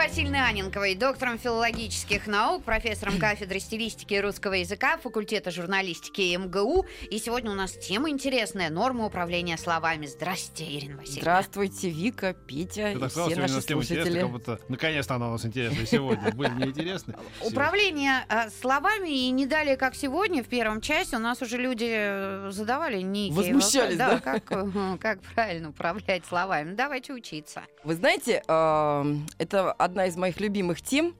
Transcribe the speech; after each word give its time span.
Васильевной 0.00 0.40
Аненковой, 0.40 0.94
доктором 0.94 1.38
филологических 1.38 2.26
наук, 2.26 2.64
профессором 2.64 3.18
кафедры 3.20 3.60
стилистики 3.60 4.14
и 4.14 4.20
русского 4.20 4.54
языка 4.54 4.96
факультета 4.96 5.50
журналистики 5.50 6.34
МГУ. 6.34 6.86
И 7.10 7.18
сегодня 7.18 7.50
у 7.50 7.54
нас 7.54 7.72
тема 7.72 8.08
интересная– 8.08 8.70
норма 8.70 9.04
управления 9.04 9.58
словами. 9.58 10.06
Здрасте, 10.06 10.64
Ирина 10.64 10.96
Васильевна. 10.96 11.20
Здравствуйте, 11.20 11.90
Вика, 11.90 12.32
Петя 12.32 12.92
Ты 12.92 12.96
и 12.96 12.98
так 12.98 13.10
все 13.10 13.20
сегодня 13.20 13.36
у 13.36 13.40
наши 13.42 13.54
нас 13.56 13.64
тема 13.66 13.82
интересная, 13.82 14.04
слушатели. 14.04 14.22
как 14.22 14.30
будто 14.30 14.60
наконец-то 14.68 15.14
она 15.16 15.28
у 15.28 15.32
нас 15.32 15.44
интересная 15.44 15.84
сегодня. 15.84 16.32
Были 16.34 16.50
неинтересны. 16.54 17.14
Управление 17.42 18.24
э, 18.30 18.48
словами 18.48 19.10
и 19.10 19.30
не 19.30 19.44
далее, 19.44 19.76
как 19.76 19.94
сегодня, 19.94 20.42
в 20.42 20.48
первом 20.48 20.80
части, 20.80 21.14
у 21.14 21.18
нас 21.18 21.42
уже 21.42 21.58
люди 21.58 21.90
э, 21.90 22.48
задавали 22.52 23.02
некие 23.02 23.36
Возмущались, 23.36 23.98
вопросы. 23.98 24.22
да? 24.24 24.40
Как, 24.40 24.50
э, 24.50 24.96
как 24.98 25.20
правильно 25.34 25.68
управлять 25.68 26.24
словами. 26.24 26.70
Ну, 26.70 26.76
давайте 26.76 27.12
учиться. 27.12 27.64
Вы 27.84 27.96
знаете, 27.96 28.42
это 28.46 29.72
одна 29.90 30.06
из 30.06 30.16
моих 30.16 30.40
любимых 30.40 30.80
тем. 30.80 31.14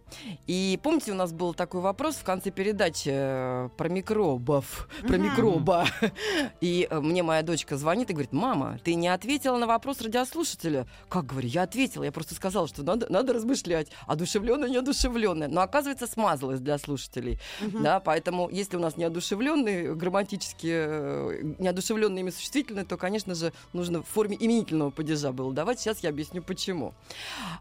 И 0.47 0.79
помните, 0.83 1.13
у 1.13 1.15
нас 1.15 1.33
был 1.33 1.55
такой 1.55 1.81
вопрос 1.81 2.17
в 2.17 2.25
конце 2.25 2.51
передачи 2.51 3.11
э, 3.13 3.69
про 3.77 3.89
микробов, 3.89 4.89
про 5.07 5.17
Мгм. 5.17 5.23
микроба. 5.25 5.87
И 6.61 6.87
э, 6.91 7.01
мне 7.01 7.23
моя 7.23 7.43
дочка 7.43 7.77
звонит 7.77 8.11
и 8.11 8.13
говорит, 8.13 8.33
мама, 8.33 8.79
ты 8.85 8.95
не 8.95 9.09
ответила 9.09 9.57
на 9.57 9.67
вопрос 9.67 10.01
радиослушателя. 10.01 10.87
Как, 11.09 11.27
говорю, 11.27 11.49
я 11.49 11.63
ответила, 11.63 12.05
я 12.05 12.13
просто 12.13 12.35
сказала, 12.35 12.67
что 12.69 12.83
надо, 12.83 13.07
надо 13.11 13.33
размышлять, 13.33 13.89
одушевленное, 14.07 14.69
неодушевленное. 14.69 15.49
Но, 15.49 15.61
оказывается, 15.63 16.07
смазалось 16.07 16.61
для 16.61 16.79
слушателей. 16.79 17.39
Мгм. 17.61 17.83
Да, 17.83 18.01
поэтому, 18.01 18.49
если 18.51 18.77
у 18.77 18.81
нас 18.81 18.97
неодушевленные, 18.97 19.95
грамматически 19.95 20.69
э, 20.71 21.55
неодушевленные 21.59 22.21
имя 22.23 22.33
существительные, 22.33 22.85
то, 22.85 22.97
конечно 22.97 23.35
же, 23.35 23.53
нужно 23.73 24.03
в 24.03 24.07
форме 24.09 24.37
именительного 24.39 24.91
падежа 24.91 25.33
было 25.33 25.53
давать. 25.53 25.81
Сейчас 25.81 26.01
я 26.01 26.11
объясню, 26.11 26.43
почему. 26.43 26.95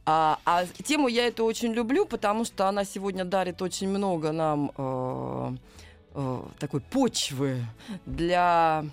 А, 0.06 0.40
а 0.46 0.66
тему 0.84 1.08
я 1.08 1.28
эту 1.28 1.46
очень 1.46 1.74
люблю, 1.74 2.06
потому 2.06 2.39
что 2.46 2.68
она 2.68 2.86
сегодня 2.86 3.26
дарит 3.26 3.62
очень 3.62 3.90
много 3.90 4.32
нам 4.32 4.72
э, 4.78 5.56
э, 6.16 6.42
такой 6.60 6.82
почвы 6.82 7.66
для 8.06 8.86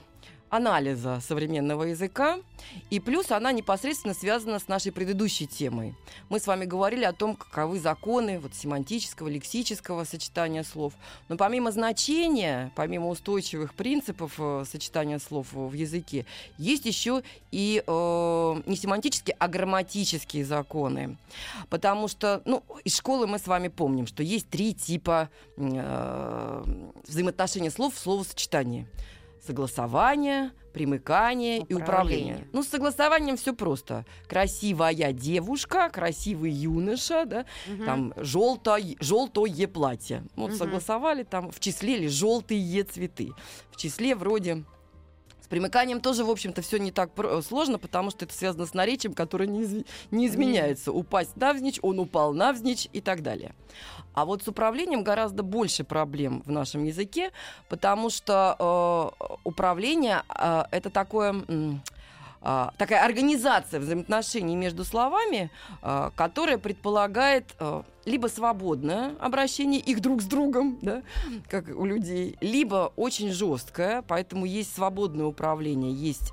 анализа 0.50 1.20
современного 1.20 1.84
языка, 1.84 2.38
и 2.90 3.00
плюс 3.00 3.30
она 3.30 3.52
непосредственно 3.52 4.14
связана 4.14 4.58
с 4.58 4.68
нашей 4.68 4.92
предыдущей 4.92 5.46
темой. 5.46 5.94
Мы 6.28 6.40
с 6.40 6.46
вами 6.46 6.64
говорили 6.64 7.04
о 7.04 7.12
том, 7.12 7.36
каковы 7.36 7.78
законы 7.80 8.38
вот, 8.38 8.54
семантического, 8.54 9.28
лексического 9.28 10.04
сочетания 10.04 10.62
слов. 10.62 10.94
Но 11.28 11.36
помимо 11.36 11.72
значения, 11.72 12.72
помимо 12.74 13.08
устойчивых 13.08 13.74
принципов 13.74 14.34
э, 14.38 14.64
сочетания 14.70 15.18
слов 15.18 15.48
в 15.52 15.72
языке, 15.72 16.26
есть 16.58 16.86
еще 16.86 17.22
и 17.50 17.82
э, 17.86 18.62
не 18.66 18.76
семантические, 18.76 19.36
а 19.38 19.48
грамматические 19.48 20.44
законы. 20.44 21.16
Потому 21.68 22.08
что, 22.08 22.42
ну, 22.44 22.62
из 22.84 22.96
школы 22.96 23.26
мы 23.26 23.38
с 23.38 23.46
вами 23.46 23.68
помним, 23.68 24.06
что 24.06 24.22
есть 24.22 24.48
три 24.48 24.74
типа 24.74 25.28
э, 25.56 26.64
взаимоотношения 27.06 27.70
слов 27.70 27.94
в 27.94 27.98
словосочетании. 27.98 28.86
Согласование, 29.46 30.50
примыкание 30.72 31.58
и 31.58 31.74
Управление. 31.74 31.82
управление. 31.82 32.48
Ну, 32.52 32.62
с 32.62 32.68
согласованием 32.68 33.36
все 33.36 33.54
просто. 33.54 34.04
Красивая 34.28 35.12
девушка, 35.12 35.88
красивый 35.90 36.50
юноша, 36.50 37.24
да, 37.26 37.46
Мгм. 37.66 37.84
там 37.86 38.14
желтое, 38.16 38.96
желтое 39.00 39.68
платье. 39.68 40.24
Вот 40.36 40.50
Мгм. 40.50 40.58
согласовали, 40.58 41.22
там 41.22 41.50
в 41.50 41.60
числе 41.60 41.96
ли 41.96 42.08
желтые 42.08 42.82
цветы. 42.84 43.32
В 43.70 43.76
числе 43.76 44.14
вроде 44.14 44.64
с 45.46 45.48
примыканием 45.48 46.00
тоже, 46.00 46.24
в 46.24 46.30
общем-то, 46.30 46.60
все 46.60 46.78
не 46.78 46.90
так 46.90 47.10
сложно, 47.46 47.78
потому 47.78 48.10
что 48.10 48.24
это 48.24 48.34
связано 48.34 48.66
с 48.66 48.74
наречием, 48.74 49.14
которое 49.14 49.46
не, 49.46 49.62
изв- 49.62 49.86
не 50.10 50.26
изменяется. 50.26 50.90
Упасть 50.90 51.36
навзничь, 51.36 51.78
он 51.82 52.00
упал 52.00 52.34
навзничь 52.34 52.88
и 52.92 53.00
так 53.00 53.22
далее. 53.22 53.54
А 54.12 54.24
вот 54.24 54.42
с 54.42 54.48
управлением 54.48 55.04
гораздо 55.04 55.44
больше 55.44 55.84
проблем 55.84 56.42
в 56.46 56.50
нашем 56.50 56.82
языке, 56.82 57.30
потому 57.68 58.10
что 58.10 59.12
э, 59.20 59.34
управление 59.44 60.22
э, 60.36 60.64
это 60.72 60.90
такое... 60.90 61.30
м, 61.46 61.80
а, 62.48 62.72
такая 62.78 63.04
организация 63.04 63.80
взаимоотношений 63.80 64.54
между 64.54 64.84
словами, 64.84 65.50
а, 65.82 66.12
которая 66.14 66.58
предполагает 66.58 67.56
а, 67.58 67.82
либо 68.04 68.28
свободное 68.28 69.16
обращение 69.18 69.80
их 69.80 70.00
друг 70.00 70.22
с 70.22 70.26
другом, 70.26 70.78
да, 70.80 71.02
как 71.48 71.66
у 71.76 71.84
людей, 71.84 72.36
либо 72.40 72.92
очень 72.94 73.32
жесткое, 73.32 74.02
поэтому 74.02 74.46
есть 74.46 74.72
свободное 74.72 75.26
управление, 75.26 75.92
есть 75.92 76.32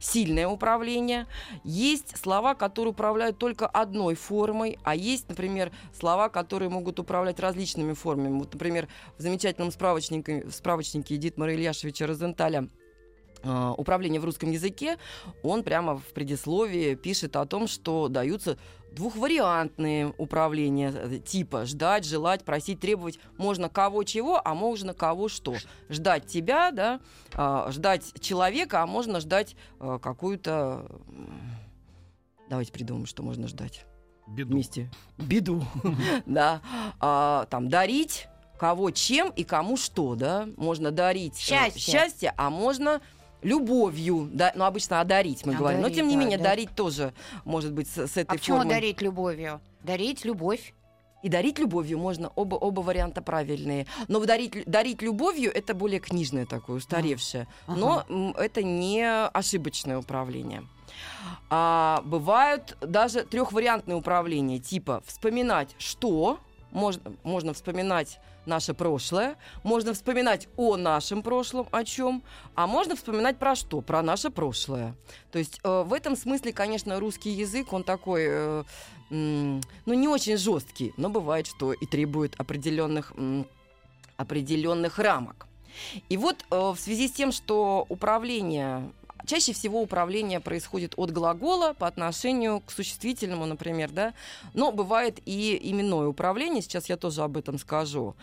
сильное 0.00 0.48
управление, 0.48 1.26
есть 1.64 2.16
слова, 2.16 2.54
которые 2.54 2.92
управляют 2.92 3.36
только 3.36 3.66
одной 3.66 4.14
формой, 4.14 4.78
а 4.84 4.94
есть, 4.94 5.28
например, 5.28 5.70
слова, 5.92 6.30
которые 6.30 6.70
могут 6.70 6.98
управлять 6.98 7.40
различными 7.40 7.92
формами. 7.92 8.38
Вот, 8.38 8.54
например, 8.54 8.88
в 9.18 9.22
замечательном 9.22 9.70
справочнике, 9.70 10.46
справочнике 10.50 11.18
Дитмара 11.18 11.52
Ильяшевича 11.52 12.06
Розенталя 12.06 12.70
управление 13.42 14.20
в 14.20 14.24
русском 14.24 14.50
языке, 14.50 14.96
он 15.42 15.62
прямо 15.62 15.98
в 15.98 16.04
предисловии 16.12 16.94
пишет 16.94 17.36
о 17.36 17.46
том, 17.46 17.68
что 17.68 18.08
даются 18.08 18.56
двухвариантные 18.96 20.12
управления 20.16 20.90
э, 20.92 21.18
типа 21.18 21.66
ждать, 21.66 22.04
желать, 22.04 22.44
просить, 22.44 22.80
требовать. 22.80 23.20
Можно 23.36 23.68
кого 23.68 24.02
чего, 24.04 24.40
а 24.42 24.54
можно 24.54 24.94
кого 24.94 25.28
что. 25.28 25.54
Ждать 25.90 26.26
тебя, 26.26 26.70
да, 26.70 27.00
а, 27.34 27.70
ждать 27.70 28.18
человека, 28.20 28.82
а 28.82 28.86
можно 28.86 29.20
ждать 29.20 29.54
э, 29.80 29.98
какую-то... 30.02 30.90
Давайте 32.48 32.72
придумаем, 32.72 33.06
что 33.06 33.22
можно 33.22 33.48
ждать 33.48 33.84
Беду. 34.26 34.54
вместе. 34.54 34.90
Беду, 35.18 35.62
да. 36.26 36.62
А, 36.98 37.46
Там 37.50 37.68
дарить 37.68 38.28
кого 38.58 38.90
чем 38.90 39.28
и 39.30 39.44
кому 39.44 39.76
что, 39.76 40.14
да. 40.14 40.48
Можно 40.56 40.90
дарить 40.90 41.34
э, 41.34 41.42
Счастье. 41.42 41.80
счастье, 41.92 42.34
а 42.38 42.48
можно 42.48 43.02
любовью, 43.42 44.28
да, 44.32 44.52
ну 44.54 44.64
обычно 44.64 45.00
одарить 45.00 45.44
мы 45.46 45.54
говорим, 45.54 45.80
но 45.80 45.86
Одарить, 45.86 45.96
тем 45.98 46.08
не 46.08 46.14
да, 46.14 46.20
менее 46.20 46.38
да. 46.38 46.44
дарить 46.44 46.70
тоже 46.74 47.12
может 47.44 47.72
быть 47.72 47.88
с, 47.88 48.06
с 48.06 48.16
А 48.16 48.20
этой 48.20 48.38
почему 48.38 48.58
формой. 48.58 48.74
дарить 48.74 49.00
любовью? 49.02 49.60
Дарить 49.82 50.24
любовь. 50.24 50.74
И 51.22 51.28
дарить 51.28 51.58
любовью 51.58 51.98
можно, 51.98 52.30
оба, 52.36 52.54
оба 52.54 52.82
варианта 52.82 53.20
правильные. 53.20 53.86
Но 54.06 54.24
дарить, 54.24 54.64
дарить 54.66 55.02
любовью 55.02 55.52
это 55.52 55.74
более 55.74 55.98
книжное 55.98 56.46
такое, 56.46 56.76
устаревшее. 56.76 57.48
Ага. 57.66 57.78
Но 57.80 58.04
м, 58.08 58.30
это 58.36 58.62
не 58.62 59.02
ошибочное 59.08 59.98
управление. 59.98 60.62
А, 61.50 62.02
бывают 62.04 62.76
даже 62.80 63.22
трехвариантные 63.24 63.96
управления, 63.96 64.58
типа 64.58 65.02
вспоминать 65.06 65.74
что, 65.78 66.38
можно, 66.70 67.12
можно 67.24 67.54
вспоминать 67.54 68.20
наше 68.46 68.74
прошлое, 68.74 69.36
можно 69.62 69.92
вспоминать 69.94 70.48
о 70.56 70.76
нашем 70.76 71.22
прошлом, 71.22 71.68
о 71.70 71.84
чем, 71.84 72.22
а 72.54 72.66
можно 72.66 72.96
вспоминать 72.96 73.38
про 73.38 73.54
что, 73.54 73.80
про 73.80 74.02
наше 74.02 74.30
прошлое. 74.30 74.94
То 75.32 75.38
есть 75.38 75.60
э, 75.62 75.82
в 75.86 75.92
этом 75.92 76.16
смысле, 76.16 76.52
конечно, 76.52 76.98
русский 77.00 77.30
язык, 77.30 77.72
он 77.72 77.84
такой, 77.84 78.26
э, 78.28 78.64
м, 79.10 79.60
ну 79.86 79.94
не 79.94 80.08
очень 80.08 80.36
жесткий, 80.36 80.92
но 80.96 81.08
бывает, 81.08 81.46
что 81.46 81.72
и 81.72 81.86
требует 81.86 82.34
определенных, 82.38 83.12
м, 83.16 83.46
определенных 84.16 84.98
рамок. 84.98 85.46
И 86.08 86.16
вот 86.16 86.44
э, 86.50 86.56
в 86.56 86.76
связи 86.78 87.08
с 87.08 87.12
тем, 87.12 87.32
что 87.32 87.86
управление 87.88 88.90
Чаще 89.26 89.52
всего 89.52 89.82
управление 89.82 90.38
происходит 90.38 90.94
от 90.96 91.10
глагола 91.10 91.72
по 91.72 91.88
отношению 91.88 92.60
к 92.60 92.70
существительному, 92.70 93.44
например, 93.44 93.90
да, 93.90 94.14
но 94.54 94.70
бывает 94.70 95.18
и 95.26 95.58
именное 95.60 96.06
управление, 96.06 96.62
сейчас 96.62 96.88
я 96.88 96.96
тоже 96.96 97.22
об 97.22 97.36
этом 97.36 97.58
скажу. 97.58 98.14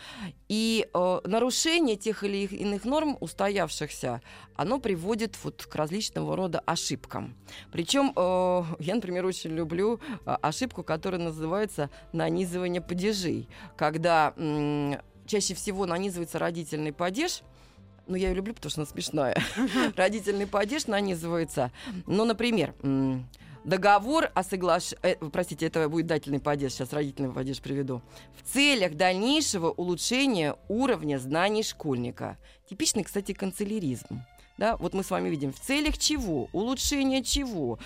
И 0.48 0.88
э, 0.94 1.20
нарушение 1.26 1.98
тех 1.98 2.24
или 2.24 2.46
иных 2.46 2.86
норм 2.86 3.18
устоявшихся, 3.20 4.22
оно 4.56 4.80
приводит 4.80 5.36
вот 5.44 5.66
к 5.66 5.76
различного 5.76 6.38
рода 6.38 6.60
ошибкам. 6.66 7.36
Причем 7.74 8.14
э, 8.16 8.64
я, 8.80 8.96
например, 8.96 9.26
очень 9.26 9.52
люблю 9.52 10.00
э, 10.26 10.38
ошибку, 10.42 10.84
которая 10.84 11.20
называется 11.20 11.90
нанизывание 12.14 12.82
падежей, 12.82 13.50
когда 13.76 14.34
м, 14.38 14.98
чаще 15.26 15.54
всего 15.54 15.86
нанизывается 15.86 16.40
родительный 16.40 16.94
падеж, 16.94 17.42
ну, 18.08 18.16
я 18.16 18.30
ее 18.30 18.36
люблю, 18.36 18.54
потому 18.54 18.70
что 18.70 18.82
она 18.82 18.90
смешная. 18.90 19.36
Родительный 19.96 20.48
падеж 20.48 20.88
нанизывается. 20.88 21.72
Ну, 22.06 22.26
например, 22.26 22.74
договор 23.64 24.30
о 24.34 24.44
соглашении... 24.44 25.30
простите, 25.30 25.68
это 25.68 25.88
будет 25.90 26.08
дательный 26.08 26.40
падеж, 26.40 26.74
сейчас 26.74 26.92
родительный 26.94 27.32
падеж 27.32 27.62
приведу. 27.62 28.02
В 28.36 28.54
целях 28.54 28.96
дальнейшего 28.96 29.70
улучшения 29.72 30.56
уровня 30.68 31.18
знаний 31.18 31.64
школьника. 31.64 32.38
Типичный, 32.70 33.04
кстати, 33.04 33.34
канцеляризм. 33.34 34.22
Да, 34.58 34.78
вот 34.78 34.94
мы 34.94 35.04
с 35.04 35.10
вами 35.10 35.30
видим, 35.30 35.52
в 35.52 35.60
целях 35.60 35.98
чего, 35.98 36.48
улучшения 36.52 37.24
чего, 37.24 37.80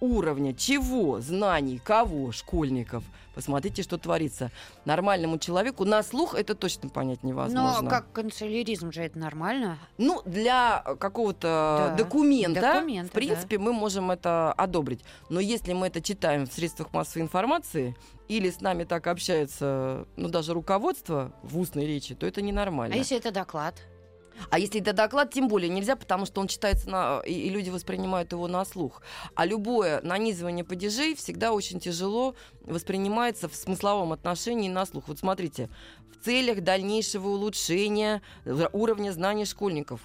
уровня 0.00 0.54
чего, 0.54 1.20
знаний, 1.20 1.80
кого, 1.82 2.30
школьников. 2.30 3.04
Посмотрите, 3.34 3.82
что 3.82 3.98
творится. 3.98 4.52
Нормальному 4.84 5.38
человеку 5.38 5.84
на 5.84 6.02
слух 6.02 6.34
это 6.34 6.54
точно 6.54 6.88
понять 6.88 7.24
невозможно. 7.24 7.82
Но 7.82 7.90
как 7.90 8.12
канцеляризм 8.12 8.92
же 8.92 9.02
это 9.02 9.18
нормально. 9.18 9.78
Ну, 9.98 10.22
для 10.24 10.82
э, 10.84 10.94
какого-то 10.94 11.94
Да, 11.96 12.04
документа, 12.04 12.60
документа, 12.60 13.10
в 13.10 13.12
принципе, 13.12 13.58
мы 13.58 13.72
можем 13.72 14.12
это 14.12 14.52
одобрить. 14.52 15.00
Но 15.30 15.40
если 15.40 15.72
мы 15.72 15.88
это 15.88 16.00
читаем 16.00 16.46
в 16.46 16.52
средствах 16.52 16.92
массовой 16.92 17.22
информации, 17.22 17.96
или 18.28 18.50
с 18.50 18.60
нами 18.60 18.84
так 18.84 19.06
общается, 19.08 20.06
ну, 20.16 20.28
даже 20.28 20.54
руководство 20.54 21.32
в 21.42 21.58
устной 21.58 21.86
речи, 21.86 22.14
то 22.14 22.26
это 22.26 22.40
ненормально. 22.40 22.94
А 22.94 22.98
если 22.98 23.16
это 23.16 23.32
доклад? 23.32 23.74
А 24.50 24.58
если 24.58 24.80
это 24.80 24.92
доклад, 24.92 25.32
тем 25.32 25.48
более 25.48 25.68
нельзя, 25.68 25.96
потому 25.96 26.26
что 26.26 26.40
он 26.40 26.48
читается 26.48 26.88
на, 26.88 27.20
и, 27.26 27.32
и 27.32 27.50
люди 27.50 27.70
воспринимают 27.70 28.32
его 28.32 28.48
на 28.48 28.64
слух. 28.64 29.02
А 29.34 29.46
любое 29.46 30.00
нанизывание 30.02 30.64
падежей 30.64 31.14
всегда 31.14 31.52
очень 31.52 31.80
тяжело 31.80 32.34
воспринимается 32.62 33.48
в 33.48 33.54
смысловом 33.54 34.12
отношении 34.12 34.68
на 34.68 34.86
слух. 34.86 35.04
Вот 35.08 35.18
смотрите, 35.18 35.68
в 36.10 36.24
целях 36.24 36.62
дальнейшего 36.62 37.28
улучшения 37.28 38.22
э, 38.44 38.68
уровня 38.72 39.10
знаний 39.12 39.44
школьников. 39.44 40.00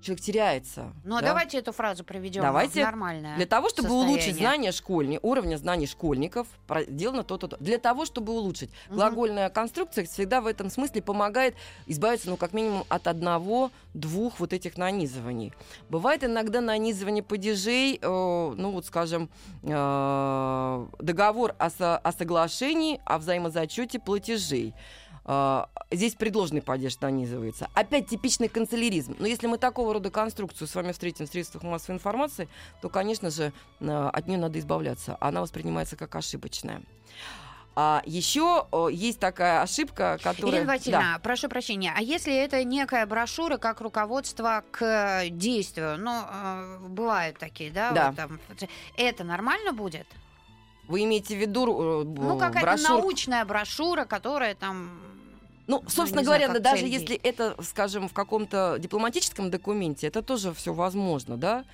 Человек 0.00 0.24
теряется. 0.24 0.92
Ну, 1.04 1.16
а 1.16 1.20
да? 1.20 1.28
давайте 1.28 1.58
эту 1.58 1.72
фразу 1.72 2.04
приведем 2.04 2.40
Давайте. 2.42 2.82
нормальное 2.84 3.36
Для 3.36 3.44
того, 3.46 3.68
чтобы 3.68 3.88
состояние. 3.88 4.14
улучшить 4.14 4.36
знания 4.36 4.72
школьни, 4.72 5.18
уровня 5.22 5.56
знаний 5.56 5.86
школьников, 5.86 6.46
сделано 6.88 7.22
то-то, 7.22 7.48
то. 7.48 7.56
Для 7.60 7.76
того, 7.78 8.06
чтобы 8.06 8.32
улучшить. 8.32 8.70
Мгм. 8.86 8.94
Глагольная 8.96 9.50
конструкция 9.50 10.04
всегда 10.06 10.40
в 10.40 10.46
этом 10.46 10.70
смысле 10.70 11.02
помогает 11.02 11.54
избавиться, 11.86 12.30
ну, 12.30 12.36
как 12.38 12.54
минимум, 12.54 12.84
от 12.88 13.06
одного-двух 13.06 14.40
вот 14.40 14.52
этих 14.54 14.78
нанизываний. 14.78 15.52
Бывает 15.90 16.24
иногда 16.24 16.60
нанизывание 16.62 17.22
падежей, 17.22 17.98
э, 18.00 18.06
ну, 18.56 18.70
вот, 18.70 18.86
скажем, 18.86 19.28
э, 19.62 20.86
договор 20.98 21.54
о, 21.58 21.70
со- 21.70 21.98
о 21.98 22.12
соглашении 22.12 23.00
о 23.04 23.18
взаимозачете 23.18 23.98
платежей. 23.98 24.74
А, 25.24 25.68
Здесь 25.92 26.14
предложенный 26.14 26.62
падеж 26.62 27.00
нанизывается. 27.00 27.68
Опять 27.74 28.06
типичный 28.06 28.48
канцеляризм. 28.48 29.16
Но 29.18 29.26
если 29.26 29.48
мы 29.48 29.58
такого 29.58 29.92
рода 29.92 30.10
конструкцию 30.10 30.68
с 30.68 30.74
вами 30.74 30.92
встретим 30.92 31.26
в 31.26 31.28
средствах 31.28 31.64
массовой 31.64 31.96
информации, 31.96 32.48
то, 32.80 32.88
конечно 32.88 33.30
же, 33.30 33.52
э, 33.80 34.10
от 34.12 34.28
нее 34.28 34.38
надо 34.38 34.60
избавляться. 34.60 35.16
Она 35.20 35.40
воспринимается 35.40 35.96
как 35.96 36.14
ошибочная. 36.14 36.82
А 37.74 38.02
еще 38.04 38.66
есть 38.92 39.18
такая 39.18 39.62
ошибка, 39.62 40.18
которая... 40.22 40.60
Ирина 40.60 40.72
Васильевна, 40.72 41.18
прошу 41.22 41.48
прощения, 41.48 41.92
а 41.96 42.02
если 42.02 42.34
это 42.34 42.62
некая 42.62 43.06
брошюра 43.06 43.56
как 43.56 43.80
руководство 43.80 44.64
к 44.70 45.24
действию, 45.30 45.96
ну, 45.98 46.22
э, 46.30 46.78
бывают 46.88 47.38
такие, 47.38 47.70
да? 47.70 47.90
Да. 47.92 48.06
вот 48.08 48.16
там, 48.16 48.68
это 48.96 49.24
нормально 49.24 49.72
будет? 49.72 50.06
Вы 50.90 51.04
имеете 51.04 51.36
в 51.36 51.38
виду 51.38 52.02
э, 52.02 52.04
Ну, 52.04 52.36
какая-то 52.36 52.60
брошюрку? 52.66 52.92
научная 52.94 53.44
брошюра, 53.44 54.04
которая 54.04 54.54
там... 54.56 55.00
Ну, 55.68 55.84
собственно 55.86 56.18
не 56.22 56.24
говоря, 56.26 56.46
знаю, 56.46 56.60
да, 56.60 56.70
даже 56.70 56.82
цель 56.82 56.90
если 56.90 57.14
это, 57.14 57.54
скажем, 57.62 58.08
в 58.08 58.12
каком-то 58.12 58.76
дипломатическом 58.80 59.52
документе, 59.52 60.08
это 60.08 60.20
тоже 60.20 60.52
все 60.52 60.72
возможно, 60.72 61.36
да. 61.36 61.64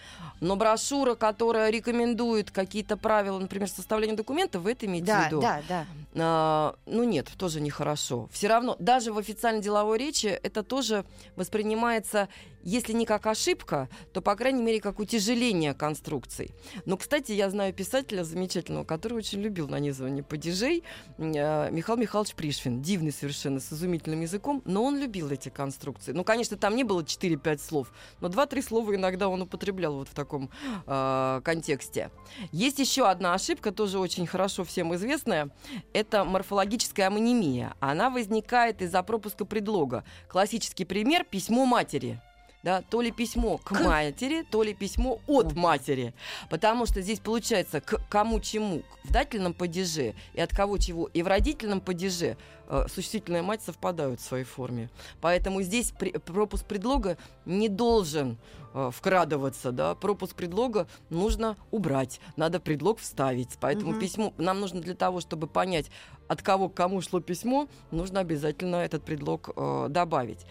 Но 0.42 0.54
брошюра, 0.56 1.14
которая 1.14 1.70
рекомендует 1.70 2.50
какие-то 2.50 2.98
правила, 2.98 3.38
например, 3.38 3.70
составления 3.70 4.14
документов, 4.14 4.64
вы 4.64 4.72
это 4.72 4.84
имеете 4.84 5.04
в 5.04 5.06
Да, 5.06 5.26
виду? 5.26 5.40
да, 5.40 5.62
да. 5.66 5.86
А, 6.14 6.74
ну 6.84 7.04
нет, 7.04 7.28
тоже 7.38 7.62
нехорошо. 7.62 8.28
Все 8.30 8.48
равно, 8.48 8.76
даже 8.78 9.14
в 9.14 9.18
официальной 9.18 9.62
деловой 9.62 9.96
речи 9.96 10.26
это 10.26 10.62
тоже 10.62 11.06
воспринимается, 11.36 12.28
если 12.66 12.92
не 12.92 13.06
как 13.06 13.26
ошибка, 13.26 13.88
то, 14.12 14.20
по 14.20 14.34
крайней 14.34 14.60
мере, 14.60 14.80
как 14.80 14.98
утяжеление 14.98 15.72
конструкций. 15.72 16.50
Но, 16.84 16.96
кстати, 16.96 17.30
я 17.30 17.48
знаю 17.48 17.72
писателя 17.72 18.24
замечательного, 18.24 18.84
который 18.84 19.14
очень 19.14 19.40
любил 19.40 19.68
нанизывание 19.68 20.24
падежей, 20.24 20.82
э, 21.16 21.70
Михаил 21.70 21.96
Михайлович 21.96 22.34
Пришвин. 22.34 22.82
Дивный 22.82 23.12
совершенно, 23.12 23.60
с 23.60 23.72
изумительным 23.72 24.20
языком, 24.20 24.62
но 24.64 24.82
он 24.82 24.98
любил 24.98 25.30
эти 25.30 25.48
конструкции. 25.48 26.10
Ну, 26.10 26.24
конечно, 26.24 26.56
там 26.56 26.74
не 26.74 26.82
было 26.82 27.02
4-5 27.02 27.58
слов, 27.58 27.92
но 28.20 28.28
2-3 28.28 28.62
слова 28.62 28.94
иногда 28.96 29.28
он 29.28 29.42
употреблял 29.42 29.94
вот 29.94 30.08
в 30.08 30.14
таком 30.14 30.50
э, 30.88 31.40
контексте. 31.44 32.10
Есть 32.50 32.80
еще 32.80 33.08
одна 33.08 33.34
ошибка, 33.34 33.70
тоже 33.70 34.00
очень 34.00 34.26
хорошо 34.26 34.64
всем 34.64 34.92
известная. 34.96 35.50
Это 35.92 36.24
морфологическая 36.24 37.06
амонимия. 37.06 37.74
Она 37.78 38.10
возникает 38.10 38.82
из-за 38.82 39.04
пропуска 39.04 39.44
предлога. 39.44 40.02
Классический 40.28 40.84
пример– 40.84 41.24
письмо 41.30 41.64
матери. 41.64 42.20
Да, 42.62 42.82
то 42.82 43.00
ли 43.00 43.12
письмо 43.12 43.58
к 43.58 43.72
матери, 43.72 44.42
то 44.42 44.62
ли 44.62 44.74
письмо 44.74 45.20
от 45.26 45.54
матери. 45.54 46.14
Потому 46.50 46.86
что 46.86 47.00
здесь 47.00 47.20
получается 47.20 47.80
к 47.80 48.00
кому 48.08 48.40
чему. 48.40 48.82
В 49.04 49.12
дательном 49.12 49.54
падеже 49.54 50.14
и 50.34 50.40
от 50.40 50.50
кого 50.50 50.78
чего. 50.78 51.06
И 51.06 51.22
в 51.22 51.28
родительном 51.28 51.80
падеже 51.80 52.36
э, 52.68 52.86
существительная 52.88 53.42
мать 53.42 53.62
совпадают 53.62 54.20
в 54.20 54.24
своей 54.24 54.44
форме. 54.44 54.90
Поэтому 55.20 55.62
здесь 55.62 55.92
при- 55.92 56.12
пропуск 56.12 56.66
предлога 56.66 57.16
не 57.44 57.68
должен 57.68 58.38
э, 58.74 58.90
вкрадываться. 58.92 59.72
Да? 59.72 59.94
Пропуск 59.94 60.34
предлога 60.36 60.86
нужно 61.10 61.56
убрать. 61.70 62.20
Надо 62.36 62.60
предлог 62.60 62.98
вставить. 62.98 63.56
Поэтому 63.60 63.92
Мгм. 63.92 64.00
письмо 64.00 64.34
нам 64.36 64.60
нужно 64.60 64.80
для 64.80 64.94
того, 64.94 65.20
чтобы 65.20 65.46
понять, 65.46 65.90
от 66.28 66.42
кого 66.42 66.68
к 66.68 66.74
кому 66.74 67.00
шло 67.00 67.20
письмо, 67.20 67.68
нужно 67.90 68.20
обязательно 68.20 68.76
этот 68.76 69.02
предлог 69.04 69.50
э, 69.56 69.86
добавить. 69.88 70.44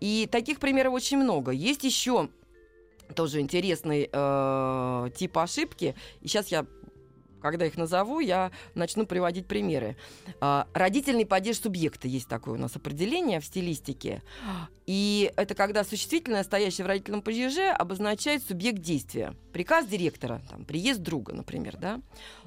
И 0.00 0.28
таких 0.30 0.60
примеров 0.60 0.92
очень 0.94 1.16
много. 1.18 1.50
Есть 1.50 1.84
еще 1.84 2.28
тоже 3.16 3.40
интересный 3.40 4.08
э, 4.12 5.10
тип 5.16 5.36
ошибки. 5.38 5.94
И 6.20 6.28
сейчас 6.28 6.48
я 6.48 6.66
когда 7.42 7.66
их 7.66 7.76
назову, 7.76 8.20
я 8.20 8.50
начну 8.74 9.06
приводить 9.06 9.46
примеры. 9.46 9.96
А, 10.40 10.66
родительный 10.72 11.26
падеж 11.26 11.60
субъекта 11.60 12.08
есть 12.08 12.28
такое 12.28 12.54
у 12.54 12.58
нас 12.58 12.76
определение 12.76 13.40
в 13.40 13.44
стилистике. 13.44 14.22
И 14.86 15.32
это 15.36 15.54
когда 15.54 15.84
существительное, 15.84 16.44
стоящее 16.44 16.84
в 16.84 16.88
родительном 16.88 17.22
падеже, 17.22 17.68
обозначает 17.68 18.42
субъект 18.44 18.78
действия. 18.78 19.34
Приказ 19.52 19.86
директора, 19.86 20.42
там, 20.48 20.64
приезд 20.64 21.00
друга, 21.00 21.32
например, 21.32 21.76
да. 21.76 22.00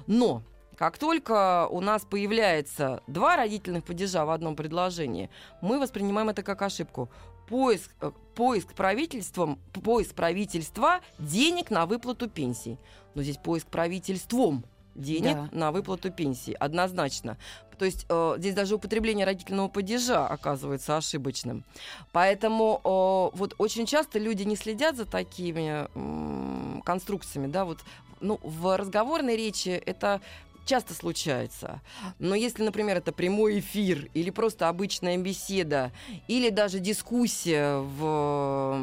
Но 0.06 0.42
как 0.76 0.98
только 0.98 1.66
у 1.68 1.80
нас 1.80 2.04
появляется 2.04 3.02
два 3.06 3.36
родительных 3.36 3.84
падежа 3.84 4.26
в 4.26 4.30
одном 4.30 4.56
предложении, 4.56 5.30
мы 5.62 5.80
воспринимаем 5.80 6.28
это 6.28 6.42
как 6.42 6.60
ошибку. 6.60 7.10
Поиск, 7.48 7.90
э, 8.02 8.10
поиск 8.34 8.74
правительством, 8.74 9.58
поиск 9.72 10.14
правительства 10.14 11.00
денег 11.18 11.70
на 11.70 11.86
выплату 11.86 12.28
пенсий. 12.28 12.78
Но 13.14 13.22
здесь 13.22 13.38
поиск 13.38 13.68
правительством 13.68 14.64
денег 14.96 15.34
Да. 15.34 15.48
на 15.52 15.72
выплату 15.72 16.10
пенсии, 16.10 16.56
однозначно. 16.58 17.36
То 17.78 17.84
есть 17.84 18.06
э, 18.08 18.34
здесь 18.38 18.54
даже 18.54 18.74
употребление 18.74 19.26
родительного 19.26 19.68
падежа 19.68 20.26
оказывается 20.26 20.96
ошибочным. 20.96 21.64
Поэтому 22.12 22.80
э, 22.82 23.36
вот 23.36 23.54
очень 23.58 23.84
часто 23.86 24.18
люди 24.18 24.44
не 24.44 24.56
следят 24.56 24.96
за 24.96 25.04
такими 25.04 25.86
м, 25.94 26.82
конструкциями, 26.86 27.48
да, 27.48 27.64
вот 27.66 27.80
ну, 28.20 28.40
в 28.42 28.76
разговорной 28.78 29.36
речи 29.36 29.68
это 29.68 30.22
часто 30.66 30.92
случается. 30.92 31.80
Но 32.18 32.34
если, 32.34 32.62
например, 32.62 32.98
это 32.98 33.12
прямой 33.12 33.60
эфир 33.60 34.10
или 34.12 34.30
просто 34.30 34.68
обычная 34.68 35.16
беседа, 35.16 35.92
или 36.28 36.50
даже 36.50 36.78
дискуссия, 36.80 37.78
в, 37.78 38.78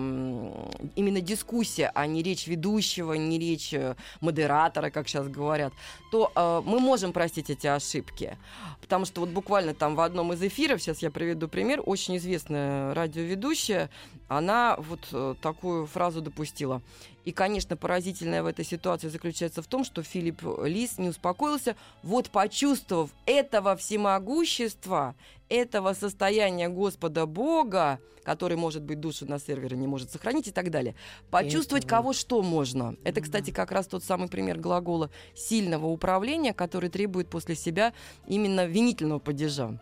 именно 0.95 1.21
дискуссия, 1.21 1.91
а 1.93 2.07
не 2.07 2.23
речь 2.23 2.47
ведущего, 2.47 3.13
не 3.13 3.37
речь 3.37 3.73
э, 3.73 3.95
модератора, 4.21 4.89
как 4.89 5.07
сейчас 5.07 5.27
говорят, 5.27 5.73
то 6.11 6.31
э, 6.33 6.61
мы 6.65 6.79
можем 6.79 7.13
простить 7.13 7.49
эти 7.49 7.67
ошибки. 7.67 8.37
Потому 8.81 9.05
что 9.05 9.21
вот 9.21 9.29
буквально 9.29 9.73
там 9.73 9.95
в 9.95 10.01
одном 10.01 10.33
из 10.33 10.41
эфиров, 10.41 10.81
сейчас 10.81 10.99
я 10.99 11.11
приведу 11.11 11.47
пример, 11.47 11.81
очень 11.85 12.17
известная 12.17 12.93
радиоведущая, 12.93 13.89
она 14.37 14.75
вот 14.77 15.07
э, 15.11 15.35
такую 15.41 15.85
фразу 15.85 16.21
допустила. 16.21 16.81
И, 17.25 17.31
конечно, 17.31 17.77
поразительное 17.77 18.43
в 18.43 18.45
этой 18.45 18.65
ситуации 18.65 19.07
заключается 19.07 19.61
в 19.61 19.67
том, 19.67 19.83
что 19.83 20.03
Филипп 20.03 20.41
Лис 20.63 20.97
не 20.97 21.09
успокоился, 21.09 21.75
вот 22.01 22.29
почувствовав 22.29 23.11
этого 23.25 23.75
всемогущества, 23.75 25.15
этого 25.49 25.93
состояния 25.93 26.69
Господа 26.69 27.25
Бога, 27.25 27.99
который, 28.23 28.57
может 28.57 28.83
быть, 28.83 28.99
душу 28.99 29.25
на 29.25 29.39
сервере 29.39 29.77
не 29.77 29.87
может 29.87 30.11
сохранить 30.11 30.47
и 30.47 30.51
так 30.51 30.71
далее. 30.71 30.95
Почувствовать 31.29 31.85
Этого. 31.85 31.99
кого 31.99 32.13
что 32.13 32.41
можно. 32.41 32.95
Это, 33.03 33.21
кстати, 33.21 33.51
как 33.51 33.71
раз 33.71 33.87
тот 33.87 34.03
самый 34.03 34.29
пример 34.29 34.57
глагола 34.57 35.09
сильного 35.35 35.87
управления, 35.87 36.53
который 36.53 36.89
требует 36.89 37.29
после 37.29 37.55
себя 37.55 37.93
именно 38.27 38.65
винительного 38.65 39.19
падежа. 39.19 39.79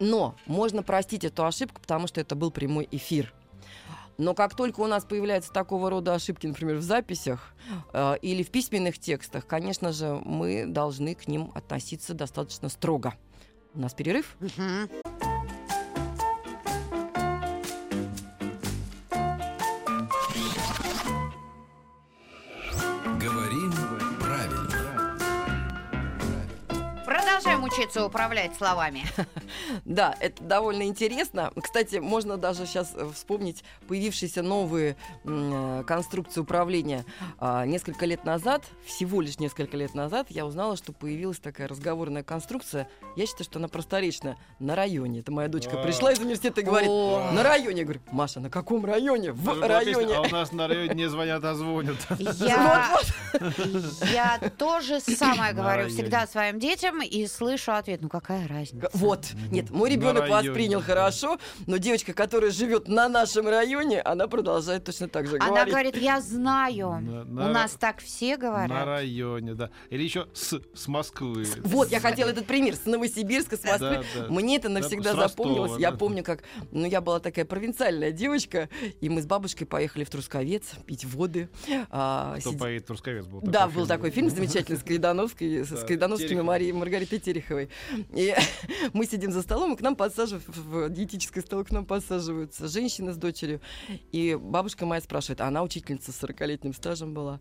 Но 0.00 0.34
можно 0.46 0.82
простить 0.82 1.24
эту 1.24 1.44
ошибку, 1.44 1.80
потому 1.80 2.06
что 2.08 2.20
это 2.20 2.34
был 2.34 2.50
прямой 2.50 2.88
эфир. 2.90 3.32
Но 4.18 4.34
как 4.34 4.54
только 4.54 4.80
у 4.80 4.86
нас 4.86 5.04
появляются 5.04 5.50
такого 5.52 5.88
рода 5.88 6.14
ошибки, 6.14 6.46
например, 6.46 6.76
в 6.76 6.82
записях 6.82 7.54
э, 7.94 8.16
или 8.20 8.42
в 8.42 8.50
письменных 8.50 8.98
текстах, 8.98 9.46
конечно 9.46 9.92
же, 9.92 10.20
мы 10.24 10.66
должны 10.66 11.14
к 11.14 11.26
ним 11.26 11.50
относиться 11.54 12.12
достаточно 12.12 12.68
строго. 12.68 13.14
У 13.72 13.80
нас 13.80 13.94
перерыв. 13.94 14.36
Мгм. 14.40 14.90
Научиться 27.80 28.04
управлять 28.04 28.54
словами. 28.56 29.04
Да, 29.84 30.14
это 30.20 30.42
довольно 30.42 30.84
интересно. 30.84 31.52
Кстати, 31.60 31.96
можно 31.96 32.36
даже 32.36 32.66
сейчас 32.66 32.94
вспомнить 33.14 33.64
появившиеся 33.88 34.42
новые 34.42 34.96
э, 35.24 35.84
конструкции 35.86 36.40
управления. 36.40 37.04
А, 37.38 37.64
Несколько 37.66 38.06
лет 38.06 38.24
назад, 38.24 38.64
всего 38.84 39.20
лишь 39.20 39.38
несколько 39.38 39.76
лет 39.76 39.94
назад, 39.94 40.26
я 40.30 40.46
узнала, 40.46 40.76
что 40.76 40.92
появилась 40.92 41.38
такая 41.38 41.66
разговорная 41.68 42.22
конструкция. 42.22 42.88
Я 43.16 43.26
считаю, 43.26 43.44
что 43.44 43.58
она 43.58 43.68
просторечная. 43.68 44.36
На 44.58 44.76
районе. 44.76 45.20
Это 45.20 45.32
моя 45.32 45.48
дочка 45.48 45.80
А. 45.80 45.82
пришла 45.82 46.12
из 46.12 46.18
университета 46.18 46.60
и 46.60 46.64
говорит, 46.64 46.88
на 46.88 47.42
районе. 47.42 47.78
Я 47.80 47.84
говорю, 47.84 48.00
Маша, 48.12 48.40
на 48.40 48.50
каком 48.50 48.84
районе? 48.84 49.32
В 49.32 49.44
песня, 49.46 49.68
районе. 49.68 50.14
А 50.16 50.20
у 50.20 50.28
нас 50.28 50.52
на 50.52 50.68
районе 50.68 50.94
не 50.94 51.08
звонят, 51.08 51.44
а 51.44 51.54
звонят. 51.54 51.96
Я, 52.18 53.00
я 54.12 54.38
то 54.58 54.80
же 54.80 55.00
самое 55.00 55.52
говорю 55.54 55.88
всегда 55.88 56.26
своим 56.26 56.58
детям 56.58 57.02
и 57.02 57.26
слышу 57.26 57.69
ответ, 57.78 58.00
ну 58.02 58.08
какая 58.08 58.46
разница? 58.48 58.88
Вот. 58.92 59.26
Нет, 59.50 59.70
мой 59.70 59.90
На 59.90 59.94
ребенок 59.94 60.28
воспринял 60.28 60.80
да. 60.80 60.84
хорошо, 60.86 61.38
но 61.66 61.76
девочка, 61.76 62.12
которая 62.12 62.50
живет 62.50 62.88
на 62.88 63.08
нашем 63.08 63.48
районе, 63.48 64.00
она 64.02 64.26
продолжает 64.28 64.84
точно 64.84 65.08
так 65.08 65.26
же 65.26 65.36
Она 65.40 65.48
говорить. 65.50 65.72
говорит, 65.72 65.96
я 65.96 66.20
знаю. 66.20 67.00
На- 67.00 67.22
У 67.22 67.24
на- 67.24 67.52
нас 67.52 67.72
так 67.72 68.00
все 68.00 68.36
На 68.36 68.36
говорят. 68.38 68.86
районе, 68.86 69.54
да. 69.54 69.70
Или 69.90 70.02
еще 70.04 70.26
с, 70.32 70.60
с 70.74 70.88
Москвы. 70.88 71.46
Вот, 71.64 71.90
я 71.90 72.00
хотела 72.00 72.30
этот 72.30 72.46
пример 72.46 72.74
с 72.76 72.84
Новосибирска, 72.86 73.56
с 73.56 73.64
Москвы. 73.64 74.04
Да, 74.14 74.22
да. 74.22 74.26
Мне 74.28 74.56
это 74.56 74.68
навсегда 74.68 75.10
Ростова, 75.12 75.28
запомнилось. 75.28 75.80
Я 75.80 75.90
да. 75.90 75.96
помню, 75.96 76.22
как, 76.24 76.42
ну, 76.70 76.86
я 76.86 77.00
была 77.00 77.20
такая 77.20 77.44
провинциальная 77.44 78.12
девочка, 78.12 78.68
и 79.00 79.08
мы 79.08 79.22
с 79.22 79.26
бабушкой 79.26 79.66
поехали 79.66 80.04
в 80.04 80.10
Трусковец 80.10 80.64
пить 80.86 81.04
воды. 81.04 81.48
А, 81.90 82.36
Кто 82.40 82.50
сидя- 82.50 82.58
поет 82.58 82.86
Трусковец 82.86 83.26
был. 83.26 83.40
Да, 83.42 83.60
такой 83.60 83.66
был 83.74 83.80
фильм. 83.82 83.86
такой 83.88 84.10
фильм 84.10 84.30
замечательный 84.30 84.76
с 84.78 84.82
Кайдановской, 84.82 85.64
с 85.64 85.68
Да, 85.68 85.86
Кайдановскими. 85.86 86.40
Марией 86.40 86.72
Маргаритой 86.72 87.18
Тереховой. 87.50 87.68
И 88.14 88.34
мы 88.92 89.06
сидим 89.06 89.32
за 89.32 89.42
столом, 89.42 89.74
и 89.74 89.76
к 89.76 89.80
нам 89.80 89.96
подсаживают, 89.96 90.44
в 90.48 90.88
диетическое 90.90 91.42
стол 91.42 91.64
к 91.64 91.70
нам 91.70 91.84
подсаживаются 91.84 92.68
женщины 92.68 93.12
с 93.12 93.16
дочерью. 93.16 93.60
И 94.12 94.38
бабушка 94.40 94.86
моя 94.86 95.00
спрашивает, 95.00 95.40
а 95.40 95.48
она 95.48 95.62
учительница 95.62 96.12
с 96.12 96.22
40-летним 96.22 96.72
стажем 96.74 97.14
была. 97.14 97.40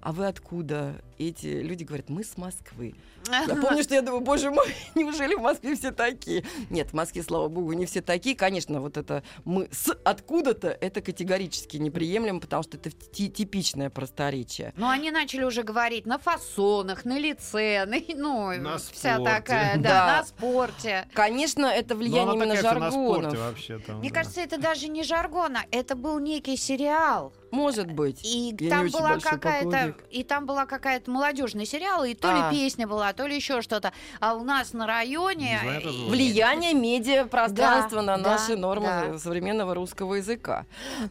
А 0.00 0.12
вы 0.12 0.26
откуда? 0.26 1.02
И 1.18 1.28
эти 1.28 1.46
люди 1.46 1.82
говорят, 1.82 2.08
мы 2.08 2.22
с 2.22 2.36
Москвы. 2.36 2.94
Я 3.30 3.54
помню, 3.56 3.82
что 3.82 3.94
я 3.94 4.02
думаю, 4.02 4.20
боже 4.22 4.50
мой, 4.50 4.66
неужели 4.94 5.34
в 5.34 5.40
Москве 5.40 5.74
все 5.74 5.90
такие? 5.92 6.44
Нет, 6.70 6.90
в 6.90 6.94
Москве, 6.94 7.22
слава 7.22 7.48
богу, 7.48 7.72
не 7.72 7.86
все 7.86 8.00
такие. 8.00 8.36
Конечно, 8.36 8.80
вот 8.80 8.96
это 8.96 9.22
мы 9.44 9.68
с 9.72 9.92
откуда-то, 10.04 10.68
это 10.68 11.00
категорически 11.00 11.76
неприемлемо, 11.76 12.40
потому 12.40 12.62
что 12.62 12.76
это 12.76 12.90
ти- 12.90 13.28
типичное 13.30 13.90
просторечие. 13.90 14.72
Ну, 14.76 14.88
они 14.88 15.10
начали 15.10 15.44
уже 15.44 15.62
говорить 15.62 16.06
на 16.06 16.18
фасонах, 16.18 17.04
на 17.04 17.18
лице, 17.18 17.84
на, 17.86 17.96
ну, 18.16 18.56
На 18.60 18.78
вся 18.78 19.14
спорте. 19.16 19.24
такая, 19.34 19.76
да, 19.78 19.82
Да. 19.82 20.06
на 20.18 20.24
спорте. 20.24 21.08
Конечно, 21.14 21.66
это 21.66 21.94
Ну, 21.94 22.00
влияние 22.00 22.34
именно 22.34 22.56
жаргонов. 22.56 22.92
спорте 22.92 23.36
вообще 23.36 23.78
там. 23.78 23.98
Мне 23.98 24.10
да. 24.10 24.14
кажется, 24.16 24.40
это 24.40 24.58
даже 24.58 24.88
не 24.88 25.02
жаргона, 25.02 25.64
это 25.70 25.94
был 25.96 26.18
некий 26.18 26.56
сериал. 26.56 27.32
Может 27.50 27.90
быть. 27.92 28.20
И 28.24 28.54
Я 28.58 28.70
там 28.70 28.88
была 28.88 29.18
какая-то, 29.18 29.94
и 30.10 30.22
там 30.22 30.46
была 30.46 30.66
какая-то 30.66 31.10
молодежный 31.10 31.66
сериал, 31.66 32.04
и 32.04 32.14
то 32.14 32.28
А. 32.30 32.50
ли 32.50 32.58
песня 32.58 32.86
была, 32.86 33.12
то 33.12 33.26
ли 33.26 33.36
еще 33.36 33.62
что-то. 33.62 33.92
А 34.20 34.34
у 34.34 34.44
нас 34.44 34.72
на 34.72 34.86
районе 34.86 35.58
Не 35.62 35.80
знаю. 35.80 36.08
Влияние 36.08 36.74
медиапространства 36.74 38.02
Да, 38.02 38.16
на 38.16 38.22
да, 38.22 38.30
наши 38.32 38.56
нормы 38.56 38.86
да. 38.86 39.18
современного 39.18 39.74
русского 39.74 40.14
языка. 40.14 40.66